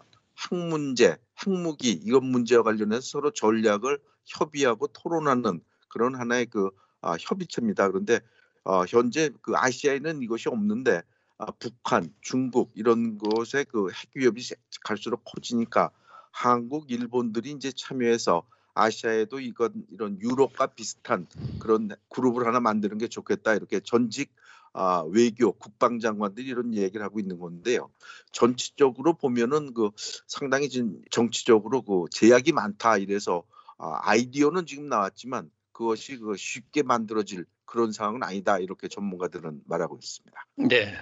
핵 0.53 0.57
문제, 0.57 1.17
핵무기 1.45 1.91
이것 1.91 2.23
문제와 2.23 2.63
관련해서 2.63 3.01
서로 3.01 3.31
전략을 3.31 3.99
협의하고 4.27 4.89
토론하는 4.89 5.61
그런 5.89 6.15
하나의 6.15 6.47
그 6.47 6.71
아, 7.03 7.17
협의체입니다. 7.19 7.89
그런데 7.89 8.21
어, 8.65 8.85
현재 8.87 9.31
그 9.43 9.53
아시아에는 9.57 10.23
이것이 10.23 10.49
없는데 10.49 11.03
아, 11.41 11.47
북한, 11.59 12.13
중국 12.21 12.71
이런 12.75 13.17
곳에 13.17 13.65
그핵 13.65 13.95
위협이 14.15 14.43
갈수록 14.85 15.25
커지니까 15.25 15.91
한국, 16.31 16.91
일본들이 16.91 17.53
이제 17.53 17.73
참여해서 17.73 18.43
아시아에도 18.75 19.41
이건 19.41 19.73
이런 19.91 20.21
유럽과 20.21 20.67
비슷한 20.67 21.27
그런 21.59 21.91
그룹을 22.11 22.47
하나 22.47 22.61
만드는 22.61 22.99
게 22.99 23.09
좋겠다 23.09 23.55
이렇게 23.55 23.81
전직 23.81 24.31
아, 24.75 25.03
외교, 25.09 25.53
국방장관들이 25.53 26.47
이런 26.47 26.75
얘기를 26.75 27.03
하고 27.05 27.19
있는 27.19 27.39
건데요. 27.39 27.91
전체적으로 28.33 29.15
보면은 29.15 29.73
그 29.73 29.91
상당히 30.29 30.69
지금 30.69 31.01
정치적으로 31.11 31.81
그 31.83 32.05
제약이 32.11 32.53
많다 32.53 32.99
이래서 32.99 33.45
아, 33.79 33.99
아이디어는 34.03 34.67
지금 34.67 34.89
나왔지만 34.89 35.51
그것이 35.73 36.19
그 36.19 36.37
쉽게 36.37 36.83
만들어질 36.83 37.47
그런 37.65 37.93
상황은 37.93 38.23
아니다 38.23 38.59
이렇게 38.59 38.89
전문가들은 38.89 39.63
말하고 39.65 39.97
있습니다. 39.97 40.47
네. 40.57 40.99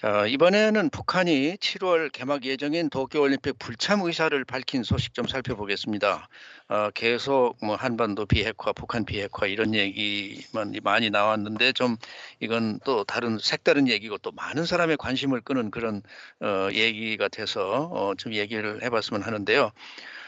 자, 0.00 0.24
이번에는 0.26 0.88
북한이 0.88 1.58
7월 1.58 2.10
개막 2.10 2.46
예정인 2.46 2.88
도쿄올림픽 2.88 3.58
불참 3.58 4.00
의사를 4.00 4.42
밝힌 4.46 4.82
소식 4.82 5.12
좀 5.12 5.26
살펴보겠습니다. 5.26 6.26
어, 6.68 6.90
계속 6.94 7.58
뭐 7.62 7.76
한반도 7.76 8.24
비핵화, 8.24 8.72
북한 8.72 9.04
비핵화 9.04 9.46
이런 9.46 9.74
얘기만 9.74 10.72
많이 10.82 11.10
나왔는데 11.10 11.74
좀 11.74 11.98
이건 12.38 12.80
또 12.82 13.04
다른 13.04 13.38
색다른 13.38 13.88
얘기고 13.88 14.16
또 14.16 14.32
많은 14.32 14.64
사람의 14.64 14.96
관심을 14.96 15.42
끄는 15.42 15.70
그런 15.70 16.00
어, 16.40 16.70
얘기가 16.72 17.28
돼서 17.28 17.90
어, 17.92 18.14
좀 18.16 18.32
얘기를 18.32 18.82
해봤으면 18.82 19.20
하는데요. 19.20 19.70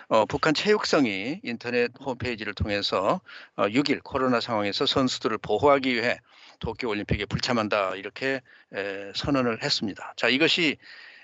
어, 0.09 0.27
북한 0.27 0.53
체육성이 0.53 1.41
인터넷 1.43 1.91
홈페이지를 1.99 2.53
통해서 2.53 3.23
어, 3.57 3.65
6일 3.69 4.03
코로나 4.03 4.39
상황에서 4.39 4.85
선수들을 4.85 5.39
보호하기 5.39 5.95
위해 5.95 6.19
도쿄올림픽에 6.63 7.27
불참한다 7.27 7.97
이렇게 7.97 8.41
에, 8.73 9.13
선언을 9.15 9.63
했습니다. 9.63 10.15
자 10.17 10.29
이것이 10.29 10.79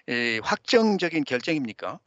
에, 0.08 0.40
확정적인 0.42 1.24
결정입니까? 1.24 2.00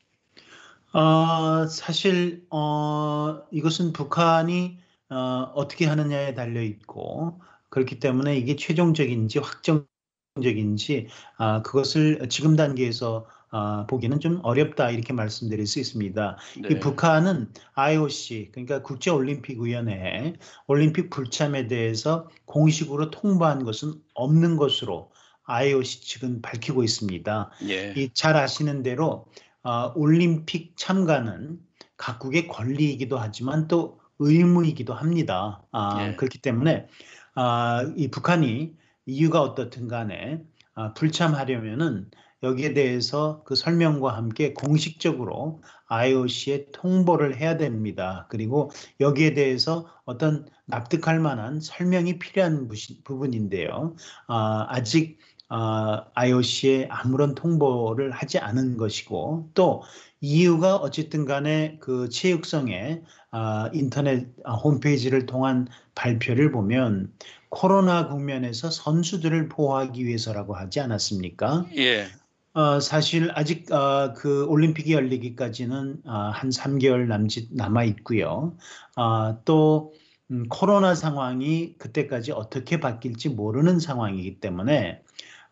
어, 0.94 1.68
사실 1.68 2.46
어, 2.50 3.42
이것은 3.52 3.94
북한이 3.94 4.78
어, 5.10 5.52
어떻게 5.56 5.86
하느냐에 5.86 6.34
달려 6.34 6.62
있고 6.62 7.42
그렇기 7.70 8.00
때문에 8.00 8.38
이게 8.38 8.58
최종적인지 8.58 9.40
확정적인지 9.40 11.08
아, 11.38 11.62
그것을 11.62 12.28
지금 12.30 12.58
단계에서 12.58 13.26
아, 13.54 13.86
보기는 13.88 14.22
좀 14.22 14.40
어렵다 14.44 14.92
이렇게 14.92 15.12
말씀드릴 15.12 15.68
수 15.68 15.80
있습니다. 15.80 16.38
네. 16.62 16.70
이 16.72 16.80
북한은 16.80 17.52
IOC 17.74 18.52
그러니까 18.54 18.82
국제올림픽위원회에 18.82 20.36
올림픽 20.68 21.10
불참에 21.10 21.68
대해서 21.68 22.30
공식으로 22.46 23.12
통보한 23.12 23.66
것은 23.66 23.94
없는 24.14 24.56
것으로 24.56 25.12
IOC 25.44 26.02
측은 26.02 26.42
밝히고 26.42 26.82
있습니다. 26.84 27.52
예. 27.68 27.94
이잘 27.98 28.38
아시는 28.38 28.84
대로 28.84 29.26
어, 29.64 29.92
올림픽 29.96 30.78
참가는 30.78 31.60
각국의 31.98 32.48
권리이기도 32.48 33.18
하지만 33.18 33.68
또 33.68 34.00
의무이기도 34.20 34.94
합니다. 34.94 35.62
아, 35.74 36.08
예. 36.08 36.16
그렇기 36.16 36.40
때문에 36.40 36.88
아, 37.36 37.86
이 37.98 38.10
북한이 38.10 38.76
이유가 39.06 39.42
어떻든 39.42 39.90
간에 39.90 40.42
아, 40.74 40.94
불참하려면은 40.94 42.10
여기에 42.44 42.74
대해서 42.74 43.44
그 43.46 43.56
설명과 43.56 44.16
함께 44.16 44.54
공식적으로 44.54 45.62
IOC에 45.88 46.68
통보를 46.72 47.40
해야 47.40 47.58
됩니다. 47.58 48.28
그리고 48.30 48.72
여기에 49.00 49.34
대해서 49.34 49.88
어떤 50.06 50.48
납득할 50.66 51.20
만한 51.20 51.60
설명이 51.60 52.20
필요한 52.20 52.70
부분인데요. 53.04 53.96
아, 54.28 54.66
아직 54.70 55.20
아, 55.54 56.06
IOC에 56.14 56.88
아무런 56.90 57.36
통보를 57.36 58.12
하지 58.12 58.40
않은 58.40 58.78
것이고 58.78 59.50
또 59.54 59.84
이유가 60.22 60.78
어쨌든 60.78 61.26
간에 61.26 61.78
그 61.82 62.08
체육성의 62.08 63.04
아, 63.32 63.70
인터넷 63.74 64.28
아, 64.46 64.54
홈페이지를 64.54 65.26
통한 65.26 65.68
발표를 65.94 66.52
보면 66.52 67.12
코로나 67.50 68.08
국면에서 68.08 68.70
선수들을 68.70 69.50
보호하기 69.50 70.06
위해서라고 70.06 70.56
하지 70.56 70.80
않았습니까? 70.80 71.66
예. 71.76 72.08
어, 72.54 72.82
사실 72.82 73.32
아직 73.34 73.72
어, 73.72 74.14
그 74.14 74.46
올림픽이 74.46 74.94
열리기까지는 74.94 76.02
어, 76.06 76.12
한 76.12 76.50
3개월 76.50 77.08
남짓 77.08 77.50
남아 77.54 77.86
있고요. 77.86 78.58
아, 78.96 79.38
또 79.46 79.94
음, 80.32 80.48
코로나 80.50 80.94
상황이 80.94 81.76
그때까지 81.78 82.34
어떻게 82.34 82.80
바뀔지 82.80 83.30
모르는 83.30 83.80
상황이기 83.80 84.42
때문에 84.42 85.02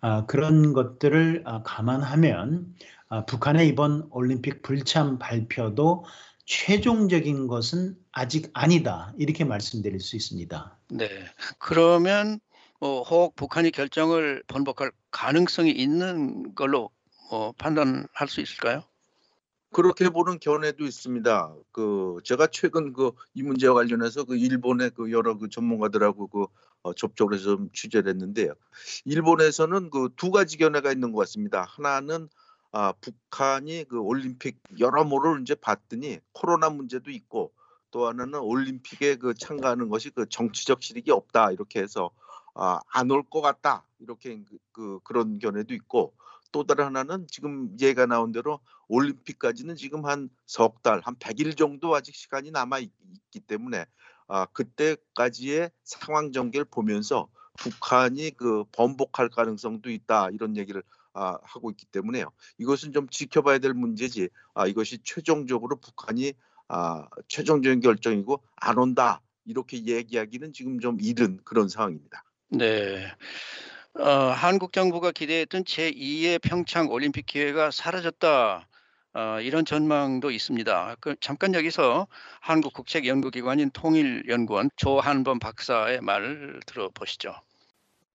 아, 0.02 0.26
그런 0.26 0.74
것들을 0.74 1.44
아, 1.46 1.64
감안하면 1.64 2.76
아, 3.08 3.26
북한의 3.26 3.70
이번 3.70 4.08
올림픽 4.12 4.62
불참 4.62 5.20
발표도 5.20 6.04
최종적인 6.46 7.48
것은 7.48 7.96
아직 8.12 8.50
아니다 8.54 9.14
이렇게 9.18 9.46
말씀드릴 9.46 10.00
수 10.02 10.16
있습니다. 10.18 10.78
네. 10.90 11.08
그러면 11.60 12.40
뭐 12.80 13.04
혹 13.04 13.36
북한이 13.36 13.72
결정을 13.72 14.44
번복할 14.48 14.92
가능성이 15.12 15.72
있는 15.72 16.56
걸로 16.56 16.90
어, 17.32 17.52
판단할 17.54 18.28
수 18.28 18.42
있을까요? 18.42 18.84
그렇게 19.72 20.10
보는 20.10 20.40
견해도 20.40 20.84
있습니다. 20.86 21.56
그 21.72 22.18
제가 22.24 22.48
최근 22.48 22.94
그 22.94 23.12
이 23.36 23.44
문제와 23.44 23.76
관련해서 23.76 24.24
그 24.24 24.36
일본의 24.36 24.92
그 24.96 25.12
여러 25.12 25.38
그 25.38 25.50
전문가들하고 25.50 26.28
그 26.28 26.48
어, 26.82 26.94
접촉을 26.94 27.36
해서 27.36 27.56
좀 27.56 27.70
취재를 27.74 28.10
했는데요. 28.10 28.54
일본에서는 29.06 29.90
그 29.92 30.10
두 30.16 30.32
가지 30.32 30.58
견해가 30.58 30.92
있는 30.92 31.12
것 31.12 31.20
같습니다. 31.20 31.66
하나는 31.70 32.30
아, 32.72 32.94
북한이 33.02 33.86
그 33.90 34.00
올림픽 34.00 34.60
여러모로 34.80 35.40
이제 35.40 35.56
봤더니 35.56 36.20
코로나 36.34 36.70
문제도 36.70 37.10
있고 37.12 37.52
또 37.92 38.08
하나는 38.08 38.40
올림픽에 38.40 39.16
그 39.18 39.34
참가하는 39.34 39.90
것이 39.90 40.10
그 40.12 40.28
정치적 40.30 40.84
실익이 40.84 41.12
없다 41.12 41.52
이렇게 41.52 41.80
해서 41.82 42.12
아, 42.60 42.80
안올 42.92 43.24
것 43.24 43.42
같다 43.42 43.86
이렇게 44.00 44.42
그, 44.44 44.58
그 44.72 45.00
그런 45.04 45.40
견해도 45.40 45.74
있고 45.74 46.14
또 46.52 46.64
다른 46.64 46.86
하나는 46.86 47.28
지금 47.30 47.76
얘가 47.80 48.06
나온 48.06 48.32
대로 48.32 48.60
올림픽까지는 48.88 49.76
지금 49.76 50.06
한 50.06 50.30
석 50.46 50.82
달, 50.82 51.00
한 51.02 51.16
100일 51.16 51.56
정도 51.56 51.94
아직 51.96 52.16
시간이 52.16 52.50
남아 52.50 52.80
있, 52.80 52.92
기 53.30 53.40
때문에 53.40 53.86
아, 54.28 54.46
그때까지의 54.48 55.70
상황 55.84 56.32
전개를 56.32 56.66
보면서 56.66 57.28
북한이 57.60 58.32
그 58.32 58.64
번복할 58.72 59.30
가능성도 59.30 59.92
있다 59.92 60.32
이런 60.32 60.58
얘기를 60.58 60.82
아, 61.14 61.38
하고 61.44 61.70
있기 61.70 61.86
때문에요. 61.86 62.32
이것은 62.58 62.94
좀 62.94 63.08
지켜봐야 63.10 63.60
될 63.60 63.74
문제지. 63.74 64.30
아, 64.56 64.66
이것이 64.66 65.00
최종적으로 65.04 65.76
북한이 65.76 66.34
아, 66.68 67.08
최종적인 67.28 67.82
결정이고 67.82 68.42
안 68.56 68.78
온다 68.80 69.22
이렇게 69.46 69.86
얘기하기는 69.86 70.52
지금 70.54 70.80
좀 70.80 70.98
이른 71.00 71.40
그런 71.44 71.70
상황입니다. 71.70 72.24
네. 72.52 73.06
어, 74.00 74.04
한국 74.04 74.74
정부가 74.74 75.12
기대했던 75.12 75.64
제2의 75.66 76.42
평창 76.42 76.90
올림픽 76.90 77.28
기회가 77.28 77.70
사라졌다. 77.70 78.68
어, 79.14 79.42
이런 79.42 79.66
전망도 79.66 80.32
있습니다. 80.32 80.96
그, 81.00 81.16
잠깐 81.20 81.54
여기서 81.54 82.08
한국 82.42 82.74
국책 82.74 83.06
연구기관인 83.06 83.70
통일연구원 83.72 84.70
조한범 84.78 85.40
박사의 85.40 86.02
말을 86.02 86.60
들어보시죠. 86.66 87.36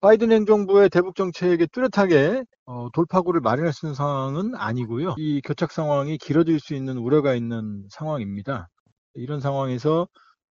바이든 0.01 0.33
행정부의 0.33 0.91
대북 0.91 1.15
정책에 1.17 1.67
뚜렷하게 1.67 2.45
어, 2.67 2.89
돌파구를 2.93 3.41
마련할 3.41 3.73
수 3.73 3.87
있는 3.87 3.95
상황은 3.95 4.55
아니고요. 4.55 5.15
이 5.17 5.41
교착 5.45 5.71
상황이 5.73 6.19
길어질 6.19 6.61
수 6.61 6.75
있는 6.75 6.99
우려가 6.99 7.35
있는 7.35 7.87
상황입니다. 7.91 8.69
이런 9.15 9.41
상황에서 9.41 10.09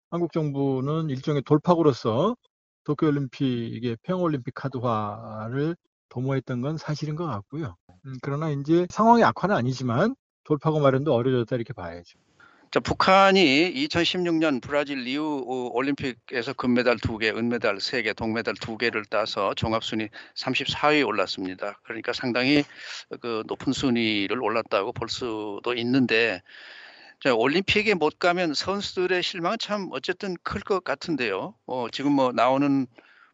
한국 0.09 0.31
정부는 0.31 1.09
일종의 1.09 1.41
돌파구로서 1.43 2.35
도쿄올림픽의 2.83 3.97
평올림픽 4.03 4.53
카드화를 4.53 5.75
도모했던 6.09 6.61
건 6.61 6.77
사실인 6.77 7.15
것 7.15 7.25
같고요. 7.25 7.75
음, 8.05 8.15
그러나 8.21 8.49
이제 8.49 8.85
상황이 8.89 9.23
악화는 9.23 9.55
아니지만 9.55 10.15
돌파구 10.43 10.79
마련도 10.79 11.13
어려졌다 11.13 11.55
이렇게 11.55 11.73
봐야죠. 11.73 12.19
자, 12.73 12.79
북한이 12.79 13.71
2016년 13.75 14.59
브라질 14.59 15.03
리우 15.03 15.43
어, 15.47 15.69
올림픽에서 15.73 16.53
금메달 16.53 16.97
2개, 16.97 17.35
은메달 17.37 17.77
3개, 17.77 18.15
동메달 18.15 18.55
2개를 18.55 19.07
따서 19.07 19.53
종합순위 19.53 20.09
34위에 20.35 21.05
올랐습니다. 21.05 21.79
그러니까 21.83 22.13
상당히 22.13 22.63
그 23.21 23.43
높은 23.45 23.73
순위를 23.73 24.41
올랐다고 24.41 24.91
볼 24.91 25.07
수도 25.07 25.75
있는데 25.75 26.41
자, 26.41 26.41
올림픽에 27.31 27.93
못 27.93 28.19
가면 28.19 28.53
선수들의 28.53 29.23
실망은 29.23 29.57
참 29.59 29.89
어쨌든 29.91 30.35
클 30.43 30.61
것 30.61 30.83
같은데요. 30.83 31.55
어, 31.65 31.87
지금 31.91 32.13
뭐 32.13 32.31
나오는 32.31 32.87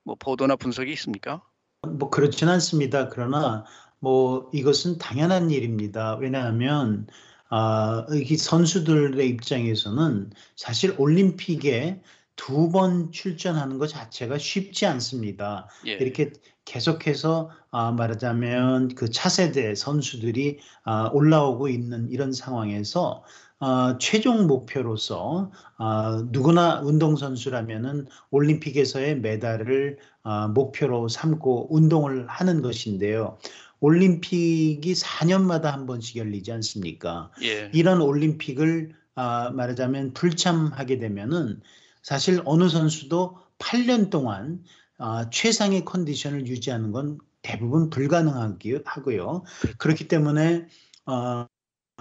뭐 0.04 0.16
보도나 0.20 0.56
분석이 0.56 0.92
있습니까? 0.94 1.42
뭐 1.88 2.10
그렇진 2.10 2.50
않습니다. 2.50 3.10
그러나 3.10 3.66
뭐 4.00 4.50
이것은 4.54 4.98
당연한 4.98 5.50
일입니다. 5.52 6.16
왜냐하면 6.16 7.08
아, 7.50 8.06
이 8.12 8.38
선수들의 8.38 9.28
입장에서는 9.28 10.32
사실 10.56 10.96
올림픽에 10.98 12.02
두 12.36 12.72
번 12.72 13.12
출전하는 13.12 13.80
것 13.80 13.88
자체가 13.88 14.38
쉽지 14.38 14.86
않습니다. 14.86 15.68
예. 15.88 15.94
이렇게 15.94 16.32
계속해서 16.66 17.50
아, 17.72 17.92
말하자면 17.92 18.90
그 18.96 19.10
차세대 19.10 19.76
선수들이 19.76 20.60
아, 20.84 21.10
올라오고 21.12 21.68
있는 21.68 22.10
이런 22.12 22.32
상황에서 22.32 23.24
어, 23.60 23.98
최종 23.98 24.48
목표로서 24.48 25.52
어, 25.78 26.22
누구나 26.30 26.80
운동선수라면은 26.82 28.08
올림픽에서의 28.32 29.20
메달을 29.20 29.98
어, 30.24 30.48
목표로 30.48 31.10
삼고 31.10 31.76
운동을 31.76 32.28
하는 32.28 32.62
것인데요. 32.62 33.38
올림픽이 33.82 34.94
4년마다 34.94 35.66
한 35.66 35.86
번씩 35.86 36.18
열리지 36.18 36.52
않습니까? 36.54 37.32
예. 37.44 37.70
이런 37.74 38.02
올림픽을 38.02 38.94
아, 39.16 39.52
말하자면 39.54 40.14
불참하게 40.14 41.00
되면은 41.00 41.62
사실 42.02 42.42
어느 42.46 42.70
선수도 42.70 43.38
8년 43.58 44.10
동안 44.10 44.64
아, 44.98 45.30
최상의 45.30 45.84
컨디션을 45.84 46.48
유지하는 46.48 46.92
건 46.92 47.20
대부분 47.42 47.90
불가능하고요. 47.90 49.44
그렇기 49.78 50.08
때문에 50.08 50.68
어, 51.06 51.48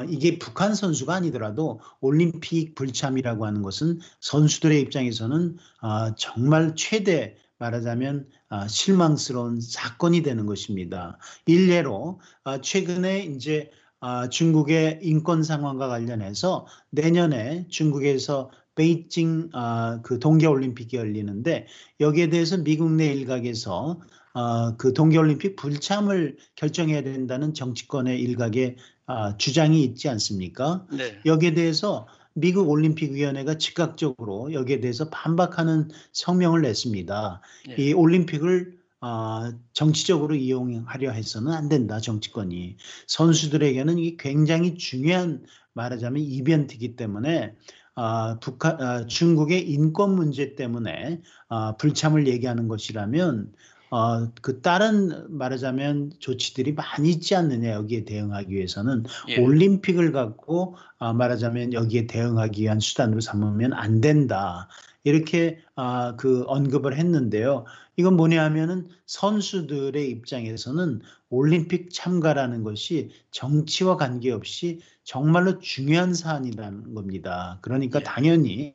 이게 0.05 0.39
북한 0.39 0.75
선수가 0.75 1.15
아니더라도 1.15 1.81
올림픽 2.01 2.75
불참이라고 2.75 3.47
하는 3.47 3.63
것은 3.63 4.01
선수들의 4.21 4.81
입장에서는 4.83 5.57
아, 5.81 6.15
정말 6.17 6.75
최대 6.77 7.37
말하자면 7.59 8.29
아, 8.49 8.69
실망스러운 8.69 9.61
사건이 9.61 10.23
되는 10.23 10.47
것입니다. 10.47 11.19
일례로 11.47 12.21
아, 12.45 12.61
최근에 12.61 13.25
이제 13.25 13.71
아, 14.01 14.29
중국의 14.29 15.01
인권 15.03 15.43
상황과 15.43 15.89
관련해서 15.89 16.67
내년에 16.91 17.67
중국에서 17.69 18.51
베이징 18.77 19.51
아, 19.55 20.01
그 20.03 20.21
동계올림픽이 20.21 20.97
열리는데 20.97 21.67
여기에 21.99 22.31
대해서 22.31 22.57
미국 22.59 22.93
내 22.93 23.13
일각에서 23.13 24.01
아, 24.35 24.77
그 24.79 24.93
동계올림픽 24.93 25.57
불참을 25.57 26.37
결정해야 26.55 27.03
된다는 27.03 27.55
정치권의 27.55 28.21
일각의 28.21 28.77
아, 29.09 29.37
주장이 29.39 29.83
있지 29.85 30.09
않습니까? 30.11 30.87
네. 30.93 31.19
여기에 31.25 31.55
대해서 31.55 32.07
미국 32.35 32.69
올림픽위원회가 32.69 33.57
즉각적으로 33.57 34.53
여기에 34.53 34.81
대해서 34.81 35.09
반박하는 35.09 35.89
성명을 36.13 36.61
냈습니다. 36.61 37.41
예. 37.71 37.83
이 37.83 37.93
올림픽을 37.95 38.79
아, 39.01 39.53
정치적으로 39.73 40.35
이용하려 40.35 41.11
해서는 41.11 41.53
안 41.53 41.69
된다, 41.69 42.01
정치권이. 42.01 42.77
선수들에게는 43.07 43.99
이게 43.99 44.17
굉장히 44.19 44.75
중요한 44.77 45.43
말하자면 45.73 46.23
이벤트이기 46.23 46.97
때문에 46.97 47.55
아, 47.95 48.39
북한, 48.41 48.81
아, 48.81 49.07
중국의 49.07 49.71
인권 49.71 50.15
문제 50.15 50.55
때문에 50.55 51.23
아, 51.49 51.77
불참을 51.77 52.27
얘기하는 52.27 52.69
것이라면 52.69 53.53
어, 53.91 54.30
그 54.43 54.61
다른 54.61 55.26
말하자면 55.28 56.12
조치들이 56.18 56.72
많이 56.72 57.11
있지 57.11 57.34
않느냐 57.34 57.72
여기에 57.72 58.05
대응하기 58.05 58.55
위해서는 58.55 59.05
예. 59.28 59.39
올림픽을 59.39 60.12
갖고 60.12 60.76
아, 60.99 61.12
말하자면 61.12 61.72
여기에 61.72 62.07
대응하기 62.07 62.62
위한 62.62 62.80
수단으로 62.80 63.20
삼으면 63.20 63.72
안 63.72 64.01
된다. 64.01 64.68
이렇게 65.05 65.59
아, 65.74 66.16
그 66.16 66.45
언급을 66.47 66.97
했는데요. 66.97 67.64
이건 67.97 68.16
뭐냐 68.16 68.45
하면은 68.45 68.89
선수들의 69.07 70.09
입장에서는 70.11 71.01
올림픽 71.30 71.93
참가라는 71.93 72.62
것이 72.62 73.11
정치와 73.30 73.97
관계없이 73.97 74.80
정말로 75.03 75.59
중요한 75.59 76.14
사안이라는 76.14 76.95
겁니다. 76.95 77.59
그러니까 77.62 78.01
예. 78.01 78.05
당연히 78.05 78.74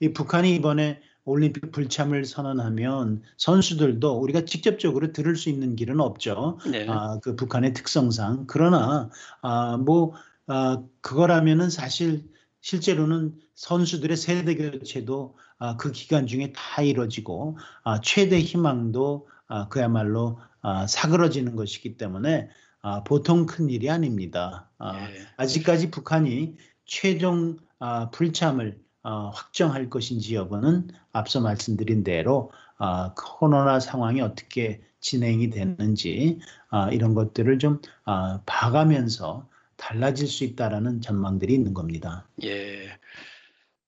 이 0.00 0.12
북한이 0.12 0.54
이번에 0.54 1.00
올림픽 1.24 1.70
불참을 1.70 2.24
선언하면 2.24 3.22
선수들도 3.36 4.20
우리가 4.20 4.44
직접적으로 4.44 5.12
들을 5.12 5.36
수 5.36 5.48
있는 5.48 5.76
길은 5.76 6.00
없죠. 6.00 6.58
네. 6.70 6.86
아, 6.88 7.18
그 7.22 7.36
북한의 7.36 7.74
특성상. 7.74 8.46
그러나 8.48 9.10
아, 9.40 9.76
뭐 9.76 10.14
아, 10.46 10.82
그거라면은 11.00 11.70
사실 11.70 12.24
실제로는 12.60 13.34
선수들의 13.54 14.16
세대 14.16 14.56
교체도 14.56 15.36
아, 15.58 15.76
그 15.76 15.92
기간 15.92 16.26
중에 16.26 16.52
다 16.54 16.82
이루어지고 16.82 17.58
아, 17.84 18.00
최대 18.00 18.40
희망도 18.40 19.28
아, 19.46 19.68
그야말로 19.68 20.40
아, 20.60 20.86
사그러지는 20.86 21.54
것이기 21.54 21.96
때문에 21.96 22.48
아, 22.80 23.04
보통 23.04 23.46
큰 23.46 23.70
일이 23.70 23.88
아닙니다. 23.88 24.70
아, 24.78 25.08
예. 25.08 25.14
아직까지 25.36 25.92
북한이 25.92 26.56
최종 26.84 27.58
아, 27.78 28.10
불참을 28.10 28.78
아, 28.78 28.91
확정할 29.02 29.90
것인지 29.90 30.34
여부는 30.34 30.88
앞서 31.12 31.40
말씀드린 31.40 32.04
대로 32.04 32.50
아, 32.78 33.14
코로나 33.16 33.80
상황이 33.80 34.20
어떻게 34.20 34.80
진행이 35.00 35.50
되는지 35.50 36.40
아, 36.68 36.88
이런 36.90 37.14
것들을 37.14 37.58
좀 37.58 37.80
아, 38.04 38.40
봐가면서 38.46 39.48
달라질 39.76 40.26
수 40.28 40.44
있다라는 40.44 41.00
전망들이 41.00 41.52
있는 41.52 41.74
겁니다. 41.74 42.26
예. 42.44 42.98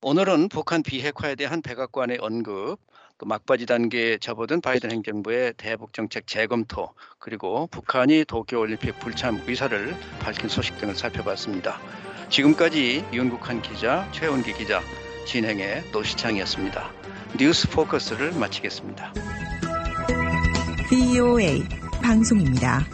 오늘은 0.02 0.48
북한 0.48 0.82
비핵화에 0.82 1.34
대한 1.34 1.62
백악관의 1.62 2.18
언급, 2.20 2.78
또 3.16 3.26
막바지 3.26 3.66
단계에 3.66 4.18
접어든 4.18 4.60
바이든 4.60 4.90
행정부의 4.90 5.54
대북 5.56 5.92
정책 5.92 6.26
재검토, 6.26 6.94
그리고 7.18 7.68
북한이 7.68 8.24
도쿄올림픽 8.26 8.98
불참 8.98 9.40
의사를 9.46 9.94
밝힌 10.20 10.48
소식 10.48 10.76
등을 10.78 10.94
살펴봤습니다. 10.94 11.78
지금까지 12.28 13.04
윤국한 13.12 13.62
기자, 13.62 14.10
최원기 14.12 14.54
기자, 14.54 14.82
진행의 15.24 15.84
노시창이었습니다. 15.92 16.90
뉴스 17.38 17.68
포커스를 17.68 18.32
마치겠습니다. 18.32 19.12
VOA 20.88 21.62
방송입니다. 22.02 22.86